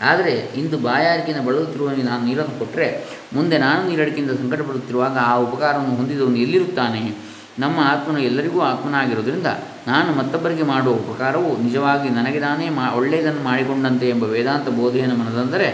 ಆದರೆ 0.00 0.50
ಇಂದು 0.56 0.78
ಬಾಯಾರಿಕೆಯಿಂದ 0.78 1.46
ಬಳಲುತ್ತಿರುವವನಿಗೆ 1.46 2.02
ನಾನು 2.02 2.24
ನೀರನ್ನು 2.24 2.58
ಕೊಟ್ಟರೆ, 2.58 3.06
ಮುಂದೆ 3.32 3.58
ನಾನು 3.58 3.88
ನೀರಡಿಕೆಯಿಂದ 3.88 4.30
ಸಂಕಟಪಡುತ್ತಿರುವಾಗ 4.30 5.16
ಆ 5.20 5.36
ಉಪಕಾರವನ್ನು 5.36 5.94
ಹೊಂದಿದವನು 5.96 6.36
ಎಲ್ಲಿರುತ್ತಾನೆ? 6.36 7.33
ನಮ್ಮ 7.58 7.80
ಆತ್ಮನು 7.80 8.18
ಎಲ್ಲರಿಗೂ 8.18 8.60
ಆತ್ಮನಾಗಿರುವುದರಿಂದ 8.60 9.46
ನಾನು 9.86 10.12
ಮತ್ತೊಬ್ಬರಿಗೆ 10.12 10.62
ಮಾಡುವ 10.62 10.94
ಉಪಕಾರವು 10.94 11.62
ನಿಜವಾಗಿ 11.62 12.08
ನನಗೆ 12.08 12.38
ನಾನೇ 12.38 12.68
ಮಾ 12.68 12.90
ಒಳ್ಳೆಯದನ್ನು 12.90 13.42
ಮಾಡಿಕೊಂಡಂತೆ 13.42 14.08
ಎಂಬ 14.08 14.24
ವೇದಾಂತ 14.24 14.68
ಬೋಧೆಯನ್ನು 14.68 15.16
ಮನದಂದರೆ 15.16 15.68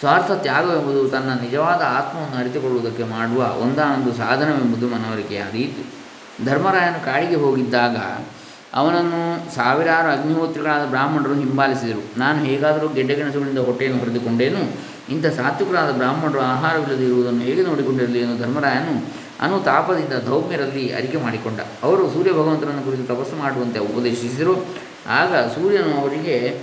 ಸ್ವಾರ್ಥ 0.00 0.30
ತ್ಯಾಗವೆಂಬುದು 0.32 1.08
ತನ್ನ 1.08 1.34
ನಿಜವಾದ 1.40 1.82
ಆತ್ಮವನ್ನು 1.82 2.36
ಅರಿತುಕೊಳ್ಳುವುದಕ್ಕೆ 2.36 3.04
ಮಾಡುವ 3.04 3.54
ಒಂದಾನೊಂದು 3.62 4.12
ಸಾಧನವೆಂಬುದು 4.12 4.88
ಮನವರಿಕೆಯಾದೀತು 4.88 5.82
ಧರ್ಮರಾಯನು 6.44 7.04
ಕಾಡಿಗೆ 7.04 7.34
ಹೋಗಿದ್ದಾಗ 7.34 7.96
ಅವನನ್ನು 8.74 9.54
ಸಾವಿರಾರು 9.54 10.08
ಅಗ್ನಿಹೋತ್ರಿಗಳಾದ 10.08 10.86
ಬ್ರಾಹ್ಮಣರು 10.86 11.34
ಹಿಂಬಾಲಿಸಿದರು. 11.34 12.18
ನಾನು 12.18 12.38
ಹೇಗಾದರೂ 12.44 12.88
ಗೆಡ್ಡೆಗೆಣಸುಗಳಿಂದ 12.88 13.58
ಹೊಟ್ಟೆಯನ್ನು 13.58 13.98
ಹೊಡೆದುಕೊಂಡೇನು 13.98 14.62
ಇಂಥ 15.08 15.26
ಸಾತ್ವಿಕರಾದ 15.26 15.92
ಬ್ರಾಹ್ಮಣರು 15.92 16.40
ಆಹಾರವಿಲ್ಲದೆ 16.40 17.04
ಇರುವುದನ್ನು 17.04 17.40
ಹೇಗೆ 17.40 17.62
ನೋಡಿಕೊಂಡಿರಲಿ 17.62 18.20
ಎಂದು 18.20 18.42
ಧರ್ಮರಾಯನು 18.42 18.94
ಅನುತಾಪದಿಂದ 19.40 20.26
ಧೌಮ್ಯರಲ್ಲಿ 20.26 20.94
ಅರಿಕೆ 20.94 21.16
ಮಾಡಿಕೊಂಡ. 21.16 21.60
ಅವರು 21.82 22.10
ಸೂರ್ಯ 22.10 22.32
ಭಗವಂತನನ್ನು 22.32 22.82
ಕುರಿತು 22.82 23.16
ತಪಸ್ಸು 23.16 23.36
ಮಾಡುವಂತೆ 23.36 23.78
ಉಪದೇಶಿಸಿದರು. 23.78 24.66
ಆಗ 25.06 25.34
ಸೂರ್ಯನು 25.34 26.00
ಅವರಿಗೆ, 26.00 26.62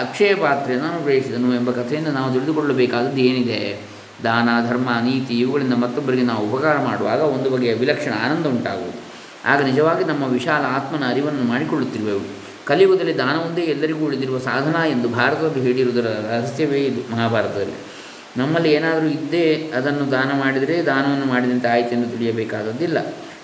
ಅಕ್ಷಯ 0.00 0.34
ಪಾತ್ರೆಯನ್ನು 0.34 0.88
ಅನುಗ್ರಹಿಸಿದನು 0.88 1.54
ಎಂಬ 1.54 1.70
ಕಥೆಯಿಂದ 1.70 2.08
ನಾವು 2.08 2.32
ತಿಳಿದುಕೊಳ್ಳಬೇಕಾದದ್ದು 2.32 3.20
ಏನಿದೆ? 3.20 3.80
ದಾನ, 4.24 4.48
ಧರ್ಮ, 4.68 4.88
ನೀತಿ 5.04 5.40
ಇವುಗಳಿಂದ 5.40 5.74
ಮತ್ತೊಬ್ಬರಿಗೆ 5.74 6.22
ನಾವು 6.22 6.52
ಉಪಕಾರ 6.52 6.78
ಮಾಡುವಾಗ 6.78 7.20
ಒಂದು 7.20 7.50
ಬಗೆಯ 7.50 7.74
ವಿಲಕ್ಷಣ 7.74 8.12
ಆನಂದ 8.24 8.46
ಉಂಟಾಗುವುದು. 8.46 8.98
ಆಗ 9.44 9.64
ನಿಜವಾಗಿ 9.64 10.04
ನಮ್ಮ 10.04 10.24
ವಿಶಾಲ 10.24 10.62
ಆತ್ಮನ 10.62 11.08
ಅರಿವನ್ನು 11.08 11.42
ಮಾಡಿಕೊಳ್ಳುತ್ತಿರುವೆವು. 11.42 12.40
ಕಲಿಯುಗದಲ್ಲಿ 12.64 13.18
ದಾನವೊಂದೇ 13.18 13.60
ಎಲ್ಲರಿಗೂ 13.60 14.06
ಉಳಿದಿರುವ 14.06 14.38
ಸಾಧನ 14.38 14.76
ಎಂದು 14.90 15.08
ಭಾರತದಲ್ಲಿ 15.08 15.60
ಹೇಳಿರುವುದರ 15.60 16.06
ರಹಸ್ಯವೇ 16.06 16.78
ಇದು 16.78 17.16
ಮಹಾಭಾರತದಲ್ಲಿ. 17.16 17.72
ನಮ್ಮಲ್ಲಿ 18.36 18.72
ಏನಾದರೂ 18.72 19.06
ಇದ್ದೇ 19.06 19.72
ಅದನ್ನು 19.76 20.10
ದಾನ 20.10 20.40
ಮಾಡಿದರೆ 20.40 20.82
ದಾನವನ್ನು 20.82 21.26
ಮಾಡಿದಂತೆ 21.26 21.68
ಆಯಿತು 21.68 21.90
ಎಂದು 21.90 22.08
ತಿಳಿಯಬೇಕಾದದ್ದಿಲ್ಲ. 22.08 22.98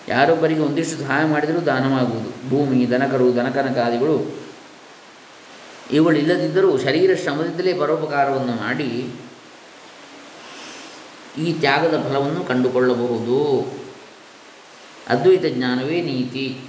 ಯಾರೊಬ್ಬರಿಗೆ 0.08 0.60
ಒಂದಿಷ್ಟು 0.60 0.96
ಸಹಾಯ 1.02 1.24
ಮಾಡಿದರೂ 1.24 1.60
ದಾನವಾಗುವುದು. 1.60 2.50
ಭೂಮಿ, 2.50 2.90
ದನಕರು, 2.90 3.36
ದನಕನಕಾದಿಗಳು 3.36 4.46
ಇವುಗಳಿಲ್ಲದಿದ್ದರೂ 5.92 6.78
ಶರೀರ 6.78 7.14
ಶ್ರಮದಿಂದಲೇ 7.14 7.74
ಪರೋಪಕಾರವನ್ನು 7.74 8.52
ಮಾಡಿ 8.52 9.10
ಈ 11.38 11.52
ತ್ಯಾಗದ 11.52 12.08
ಫಲವನ್ನು 12.08 12.44
ಕಂಡುಕೊಳ್ಳಬಹುದು. 12.44 13.72
ಅದ್ವೈತ 15.08 15.44
ಜ್ಞಾನವೇ 15.48 16.00
ನೀತಿ. 16.00 16.60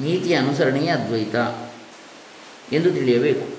ನೀತಿಯ 0.00 0.36
ಅನುಸರಣೆಯೇ 0.36 0.88
ಅದ್ವೈತ 0.88 1.34
ಎಂದು 2.72 2.90
ತಿಳಿಯಬೇಕು. 2.90 3.55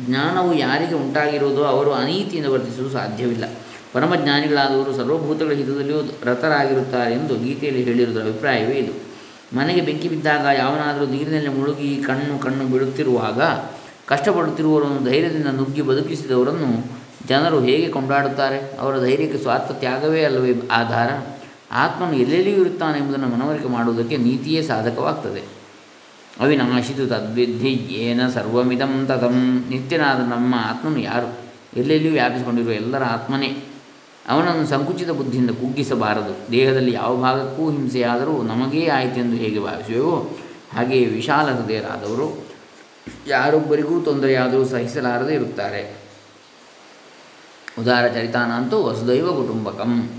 ಜ್ಞಾನವು 0.00 0.54
ಯಾರಿಗೆ 0.54 0.94
ಉಂಟಾಗಿರುವುದೋ 0.94 1.62
ಅವರು 1.62 1.92
ಅನೀತಿಯಿಂದ 1.92 2.46
ವರ್ತಿಸಲು 2.46 2.90
ಸಾಧ್ಯವಿಲ್ಲ. 2.90 3.44
ಪರಮಜ್ಞಾನಿಗಳಾದವರು 3.92 4.96
ಸರ್ವಭೂತಗಳ 4.96 5.52
ಹಿತದಲ್ಲಿಯೂ 5.52 6.00
ರತರಾಗಿರುತ್ತಾರೆ 6.24 7.14
ಎಂದು 7.14 7.34
ಗೀತೆಯಲ್ಲಿ 7.36 7.82
ಹೇಳಿರುವುದರ 7.82 8.20
ಅಭಿಪ್ರಾಯವೇ 8.20 8.74
ಇದು. 8.74 8.92
ಮನೆಗೆ 9.56 9.80
ಬೆಂಕಿ 9.80 10.08
ಬಿದ್ದಾಗ 10.08 10.46
ಯಾವನಾದರೂ 10.58 11.06
ನೀರಿನಲ್ಲಿ 11.06 11.48
ಮುಳುಗಿ 11.48 12.02
ಕಣ್ಣು 12.02 12.38
ಕಣ್ಣು 12.38 12.66
ಬಿಡುತ್ತಿರುವಾಗ 12.66 13.42
ಕಷ್ಟಪಡುತ್ತಿರುವವರನ್ನು 14.06 15.04
ಧೈರ್ಯದಿಂದ 15.04 15.46
ನುಗ್ಗಿ 15.46 15.82
ಬದುಕಿಸಿದವರನ್ನು 15.82 16.86
ಜನರು 17.28 17.60
ಹೇಗೆ 17.60 17.88
ಕೊಂಡಾಡುತ್ತಾರೆ? 17.88 18.78
ಅವರ 18.78 18.98
ಧೈರ್ಯಕ್ಕೆ 18.98 19.38
ಸ್ವಾರ್ಥ 19.38 19.72
ತ್ಯಾಗವೇ 19.72 20.24
ಅಲ್ಲವೇ 20.24 20.54
ಆಧಾರ? 20.70 21.38
ಆತ್ಮನು 21.72 22.12
ಎಲ್ಲೆಲ್ಲಿಯೂ 22.12 22.60
ಇರುತ್ತಾನೆ 22.60 22.98
ಎಂಬುದನ್ನು 22.98 23.28
ಮನವರಿಕೆ 23.28 23.68
ಮಾಡುವುದಕ್ಕೆ 23.68 24.16
ನೀತಿಯೇ 24.16 24.62
ಸಾಧಕವಾಗ್ತದೆ. 24.62 25.63
ಅವಿನಾಶಿತು 26.40 27.06
ತದ್ವಿಧಿ 27.06 27.72
ಏನ 27.92 28.28
ಸರ್ವಮಿದಂ 28.28 29.06
ತತಂ 29.06 29.66
ನಿತ್ಯನಾದ 29.70 30.18
ನಮ್ಮ 30.18 30.54
ಆತ್ಮನು 30.58 30.98
ಯಾರು? 30.98 31.38
ಎಲ್ಲೆಲ್ಲಿಯೂ 31.76 32.12
ವ್ಯಾಪಿಸಿಕೊಂಡಿರುವ 32.12 32.72
ಎಲ್ಲರ 32.72 33.04
ಆತ್ಮನೇ. 33.04 33.64
ಅವನನ್ನು 34.28 34.66
ಸಂಕುಚಿತ 34.66 35.10
ಬುದ್ಧಿಯಿಂದ 35.10 35.50
ಕುಗ್ಗಿಸಬಾರದು. 35.50 36.52
ದೇಹದಲ್ಲಿ 36.52 36.92
ಯಾವ 36.92 37.20
ಭಾಗಕ್ಕೂ 37.20 37.70
ಹಿಂಸೆಯಾದರೂ 37.70 38.42
ನಮಗೇ 38.42 38.86
ಆಯಿತೆಂದು 38.86 39.36
ಹೇಗೆ 39.36 39.60
ಭಾವಿಸುವೆವೋ, 39.60 40.38
ಹಾಗೆಯೇ 40.74 41.04
ವಿಶಾಲ 41.06 41.46
ಹೃದಯರಾದವರು 41.50 42.46
ಯಾರೊಬ್ಬರಿಗೂ 43.26 44.00
ತೊಂದರೆಯಾದರೂ 44.00 44.64
ಸಹಿಸಲಾರದೆ 44.64 45.34
ಇರುತ್ತಾರೆ. 45.34 45.96
ಉದಾರ 47.80 48.08
ಚರಿತಾನಂತೂ 48.08 48.82
ವಸುದೈವ 48.82 49.32
ಕುಟುಂಬಕಂ. 49.32 50.10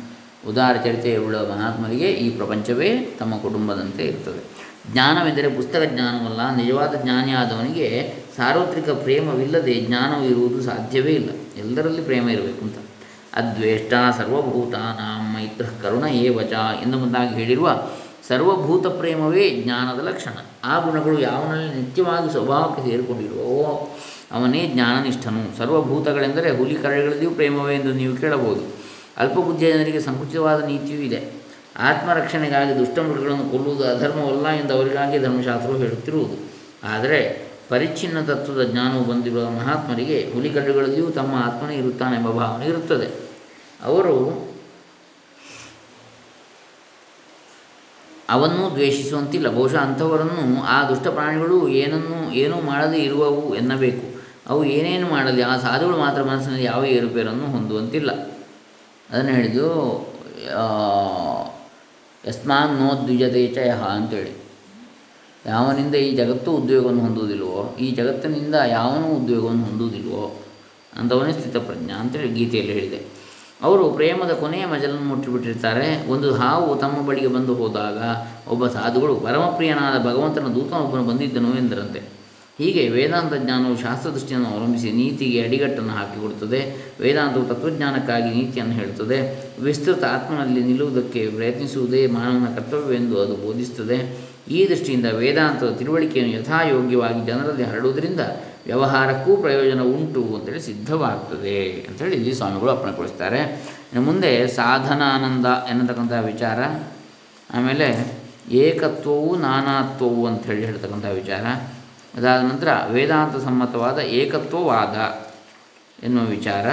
ಉದಾರ 0.47 0.75
ಚರಿತೆಯುಳ್ಳ 0.75 1.35
ಮಹಾತ್ಮರಿಗೆ 1.35 2.07
ಈ 2.07 2.29
ಪ್ರಪಂಚವೇ 2.29 2.97
ತಮ್ಮ 3.19 3.37
ಕುಟುಂಬದಂತೆ 3.37 4.05
ಇರ್ತದೆ 4.05 4.55
ಜ್ಞಾನವೆಂದರೆ 4.91 5.47
ಪುಸ್ತಕ 5.47 5.81
ಜ್ಞಾನವಲ್ಲ, 5.85 6.55
ನಿಜವಾದ 6.55 6.95
ಜ್ಞಾನಿಯಾದವನಿಗೆ 7.03 8.13
ಸಾರ್ವತ್ರಿಕ 8.37 8.89
ಪ್ರೇಮವಿಲ್ಲದೆ 8.89 9.81
ಜ್ಞಾನವು 9.81 10.25
ಇರುವುದು 10.25 10.61
ಸಾಧ್ಯವೇ 10.61 11.11
ಇಲ್ಲ. 11.11 11.29
ಎಲ್ಲರಲ್ಲಿ 11.57 12.01
ಪ್ರೇಮ 12.01 12.29
ಇರಬೇಕು 12.29 12.61
ಅಂತ. 12.61 12.75
ಅದ್ವೇಷ್ಟ 13.33 13.93
ಸರ್ವಭೂತಾನಾಂ 14.17 15.35
ಮೈತ್ರ 15.35 15.65
ಕರುಣ 15.81 16.03
ಏ 16.03 16.29
ವಚ 16.29 16.53
ಎಂದು 16.83 16.97
ಮುಂದಾಗಿ 16.97 17.35
ಹೇಳಿರುವ 17.35 17.87
ಸರ್ವಭೂತ 18.27 18.87
ಪ್ರೇಮವೇ 18.87 19.49
ಜ್ಞಾನದ 19.49 20.07
ಲಕ್ಷಣ. 20.07 20.31
ಆ 20.63 20.79
ಗುಣಗಳು 20.79 21.19
ಯಾವನಲ್ಲಿ 21.19 21.75
ನಿತ್ಯವಾಗಿ 21.75 22.31
ಸ್ವಭಾವಕ್ಕೆ 22.31 22.91
ಸೇರಿಕೊಂಡಿರುವವೋ 22.91 23.97
ಅವನೇ 24.31 24.71
ಜ್ಞಾನನಿಷ್ಠನು. 24.73 25.57
ಸರ್ವಭೂತಗಳೆಂದರೆ 25.57 26.57
ಹುಲಿ 26.57 26.75
ಕರಡಿಗಳಲ್ಲಿಯೂ 26.75 27.31
ಪ್ರೇಮವೇ 27.31 27.75
ಎಂದು 27.75 27.93
ನೀವು 27.93 28.17
ಕೇಳಬಹುದು. 28.17 28.61
ಅಲ್ಪಬುದ್ಧಿಯ 29.17 29.71
ಜನರಿಗೆ 29.71 29.99
ಸಂಕುಚಿತವಾದ 29.99 30.63
ನೀತಿಯೂ 30.63 31.01
ಇದೆ. 31.01 31.44
ಆತ್ಮರಕ್ಷಣೆಗಾಗಿ 31.77 32.79
ದುಷ್ಟಮೃಗಗಳನ್ನು 32.79 33.49
ಕೊಲ್ಲುವುದು 33.49 33.83
ಅಧರ್ಮವಲ್ಲ 33.83 34.47
ಎಂದು 34.47 34.73
ಅವರಿಗಾಗಿ 34.73 35.19
ಧರ್ಮಶಾಸ್ತ್ರವು 35.19 35.77
ಹೇಳುತ್ತಿರುವುದು. 35.77 36.37
ಆದರೆ 36.83 37.45
ಪರಿಚ್ಛಿನ್ನ 37.69 38.21
ತತ್ವದ 38.21 38.63
ಜ್ಞಾನವು 38.63 39.03
ಬಂದಿರುವ 39.03 39.49
ಮಹಾತ್ಮರಿಗೆ 39.49 40.31
ಹುಲಿಕರಡುಗಳಲ್ಲಿಯೂ 40.33 41.09
ತಮ್ಮ 41.09 41.35
ಆತ್ಮನೇ 41.35 41.75
ಇರುತ್ತಾನೆ 41.75 42.15
ಎಂಬ 42.15 42.29
ಭಾವನೆ 42.31 42.65
ಇರುತ್ತದೆ. 42.65 43.07
ಅವರು 43.83 44.15
ಅವನ್ನು 48.29 48.75
ದ್ವೇಷಿಸುವಂತಿಲ್ಲ. 48.75 49.49
ಬಹುಶಃ 49.49 49.77
ಅಂಥವರನ್ನು 49.77 50.63
ಆ 50.63 50.89
ದುಷ್ಟ 50.89 51.07
ಪ್ರಾಣಿಗಳು 51.07 51.67
ಏನನ್ನು 51.67 52.33
ಏನೂ 52.33 52.61
ಮಾಡದೇ 52.61 52.97
ಇರುವವು 52.97 53.55
ಎನ್ನಬೇಕು. 53.55 54.15
ಅವು 54.47 54.63
ಏನೇನು 54.63 55.07
ಮಾಡಲಿ 55.07 55.41
ಆ 55.41 55.57
ಸಾಧುಗಳು 55.57 55.97
ಮಾತ್ರ 55.97 56.23
ಮನಸ್ಸಿನಲ್ಲಿ 56.23 56.63
ಯಾವ 56.63 56.85
ಏರುಪೇರನ್ನು 56.85 57.45
ಹೊಂದುವಂತಿಲ್ಲ. 57.45 58.11
ಅದನ್ನು 59.11 59.31
ಹೇಳಿದ್ದು 59.31 59.69
ಯಸ್ಮಾನ್ 62.29 62.73
ನೋ 62.79 63.03
ದ್ವಿಜತೆ 63.03 63.47
ಚಯ 63.47 63.69
ಅಂತೇಳಿ. 63.69 64.45
ಯಾವನಿಂದ 65.45 65.95
ಈ 65.95 66.15
ಜಗತ್ತು 66.15 66.51
ಉದ್ಯೋಗವನ್ನು 66.51 67.01
ಹೊಂದುವುದಿಲ್ವೋ 67.01 67.75
ಈ 67.79 67.91
ಜಗತ್ತಿನಿಂದ 67.91 68.55
ಯಾವನೂ 68.55 69.07
ಉದ್ಯೋಗವನ್ನು 69.07 69.63
ಹೊಂದುವುದಿಲ್ವೋ 69.63 70.41
ಅಂಥವನೇ 70.99 71.31
ಸ್ಥಿತಪ್ರಜ್ಞ 71.31 71.91
ಅಂತೇಳಿ 71.91 72.33
ಗೀತೆಯಲ್ಲಿ 72.33 72.73
ಹೇಳಿದೆ. 72.73 72.99
ಅವರು 73.61 73.91
ಪ್ರೇಮದ 73.91 74.31
ಕೊನೆಯ 74.31 74.65
ಮಜಲನ್ನು 74.65 75.01
ಮುಟ್ಟಿಬಿಟ್ಟಿರ್ತಾರೆ 75.01 76.07
ಒಂದು 76.07 76.33
ಹಾವು 76.33 76.75
ತಮ್ಮ 76.75 77.07
ಬಳಿಗೆ 77.07 77.27
ಬಂದು 77.27 77.55
ಹೋದಾಗ 77.55 77.97
ಒಬ್ಬ 78.47 78.67
ಸಾಧುಗಳು 78.67 79.15
ಪರಮಪ್ರಿಯನಾದ 79.15 80.03
ಭಗವಂತನ 80.05 80.47
ದೂತನೊಬ್ಬನು 80.47 81.03
ಬಂದಿದ್ದನು 81.03 81.57
ಎಂದರಂತೆ. 81.57 82.01
ಹೀಗೆ 82.59 82.83
ವೇದಾಂತ 82.95 83.33
ಜ್ಞಾನವು 83.41 83.75
ಶಾಸ್ತ್ರದೃಷ್ಟಿಯನ್ನು 83.81 84.49
ಅವಲಂಬಿಸಿ 84.53 84.89
ನೀತಿಗೆ 84.99 85.39
ಅಡಿಗಟ್ಟನ್ನು 85.47 85.93
ಹಾಕಿಕೊಡುತ್ತದೆ. 85.97 86.59
ವೇದಾಂತವು 87.03 87.45
ತತ್ವಜ್ಞಾನಕ್ಕಾಗಿ 87.49 88.29
ನೀತಿಯನ್ನು 88.37 88.75
ಹೇಳುತ್ತದೆ. 88.79 89.17
ವಿಸ್ತೃತ 89.67 90.03
ಆತ್ಮನಲ್ಲಿ 90.15 90.61
ನಿಲ್ಲುವುದಕ್ಕೆ 90.69 91.21
ಪ್ರಯತ್ನಿಸುವುದೇ 91.37 92.01
ಮಾನವನ 92.17 92.47
ಕರ್ತವ್ಯವೆಂದು 92.57 93.17
ಅದು 93.23 93.35
ಬೋಧಿಸುತ್ತದೆ. 93.45 93.97
ಈ 94.57 94.59
ದೃಷ್ಟಿಯಿಂದ 94.71 95.07
ವೇದಾಂತದ 95.21 95.71
ತಿಳುವಳಿಕೆಯನ್ನು 95.81 96.33
ಯಥಾಯೋಗ್ಯವಾಗಿ 96.39 97.21
ಜನರಲ್ಲಿ 97.31 97.63
ಹರಡುವುದರಿಂದ 97.63 98.23
ವ್ಯವಹಾರಕ್ಕೂ 98.65 99.31
ಪ್ರಯೋಜನ 99.37 99.81
ಉಂಟು 99.95 100.21
ಅಂತೇಳಿ 100.35 100.61
ಸಿದ್ಧವಾಗ್ತದೆ 100.61 101.59
ಅಂತೇಳಿ 101.89 102.15
ಇಲ್ಲಿ 102.15 102.33
ಸ್ವಾಮಿಗಳು 102.33 102.71
ಅಪ್ಪಣೆಗೊಳಿಸ್ತಾರೆ 102.71 103.41
ಇನ್ನು 103.89 104.01
ಮುಂದೆ 104.01 104.31
ಸಾಧನಾನಂದ 104.47 105.47
ಎನ್ನತಕ್ಕಂಥ 105.71 106.13
ವಿಚಾರ, 106.31 106.59
ಆಮೇಲೆ 107.57 107.87
ಏಕತ್ವವು 108.65 109.31
ನಾನಾತ್ವವು 109.35 110.21
ಅಂತ 110.27 110.43
ಹೇಳಿ 110.45 110.65
ಹೇಳ್ತಕ್ಕಂಥ 110.65 111.05
ವಿಚಾರ. 111.21 111.45
ಅದಾದ 112.15 112.41
ನಂತರ 112.41 112.77
ವೇದಾಂತ 112.89 113.43
ಸಮ್ಮತವಾದ 113.43 113.97
ಏಕತ್ವವಾದ 113.97 115.25
ಎನ್ನುವ 116.03 116.25
ವಿಚಾರ. 116.25 116.69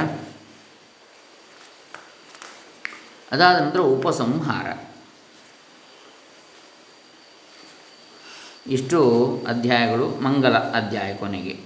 ಅದಾದ 3.32 3.62
ನಂತರ 3.62 3.78
ಉಪಸಂಹಾರ. 3.78 4.88
ಇಷ್ಟು 8.66 9.00
ಅಧ್ಯಾಯಗಳು 9.48 10.08
ಮಂಗಲ 10.08 10.54
ಅಧ್ಯಾಯ 10.56 11.14
ಕೊನೆಗೆ. 11.14 11.58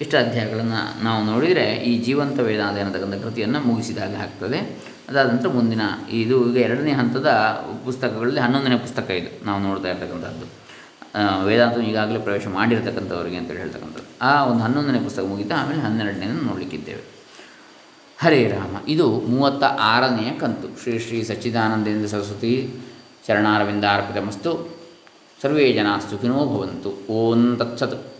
ಇಷ್ಟು 0.00 0.16
ಅಧ್ಯಾಯಗಳನ್ನು 0.16 1.04
ನಾವು 1.04 1.24
ನೋಡಿದರೆ 1.24 1.74
ಈ 1.74 1.98
ಜೀವಂತ 2.02 2.40
ವೇದಾಂತ 2.40 2.78
ಎನ್ನತಕ್ಕಂಥ 2.78 3.14
ಕೃತಿಯನ್ನು 3.14 3.60
ಮುಗಿಸಿದಾಗ 3.60 4.14
ಆಗ್ತದೆ. 4.14 4.58
ಅದಾದ 5.08 5.30
ನಂತರ 5.30 5.48
ಮುಂದಿನ, 5.48 5.80
ಇದು 6.10 6.50
ಈಗ 6.50 6.56
ಎರಡನೇ 6.56 6.92
ಹಂತದ 6.92 7.28
ಪುಸ್ತಕಗಳಲ್ಲಿ 7.84 8.40
ಹನ್ನೊಂದನೇ 8.40 8.78
ಪುಸ್ತಕ 8.78 9.10
ಇದು 9.10 9.44
ನಾವು 9.44 9.62
ನೋಡ್ತಾ 9.62 9.88
ಇರ್ತಕ್ಕಂಥದ್ದು. 9.88 10.67
ವೇದಾಂತ 11.44 11.78
ಈಗಾಗಲೇ 11.78 12.18
ಪ್ರವೇಶ 12.18 12.46
ಮಾಡಿರ್ತಕ್ಕಂಥವ್ರಿಗೆ 12.46 13.36
ಅಂತೇಳಿ 13.36 13.58
ಹೇಳ್ತಕ್ಕಂಥದ್ದು. 13.58 14.18
ಆ 14.22 14.44
ಒಂದು 14.44 14.62
ಹನ್ನೊಂದನೇ 14.62 14.98
ಪುಸ್ತಕ 14.98 15.22
ಮುಗಿತು 15.22 15.54
ಆಮೇಲೆ 15.54 15.80
ಹನ್ನೆರಡನೇ 15.80 16.26
ನೋಡಲಿಕ್ಕಿದ್ದೇವೆ. 16.26 17.18
ಹರೇ 18.18 18.48
ರಾಮ, 18.48 18.76
ಇದು 18.88 19.10
ಮೂವತ್ತ 19.10 19.64
ಆರನೆಯ 19.64 20.30
ಕಂತು. 20.38 20.82
ಶ್ರೀ 20.82 20.98
ಶ್ರೀ 20.98 21.22
ಸಚ್ಚಿದಾನಂದೇಂದ್ರ 21.22 22.08
ಸರಸ್ವತಿ 22.08 22.74
ಚರಣಾರವಿಂದಾರ್ಪಿತಮಸ್ತು. 23.26 24.78
ಸರ್ವೇ 25.42 25.72
ಜನ 25.72 25.86
ಸುಖಿನೋ 26.10 26.34
ಭವಂತು. 26.34 27.12
ಓಂ 27.12 27.56
ತತ್ಸತ್. 27.56 28.14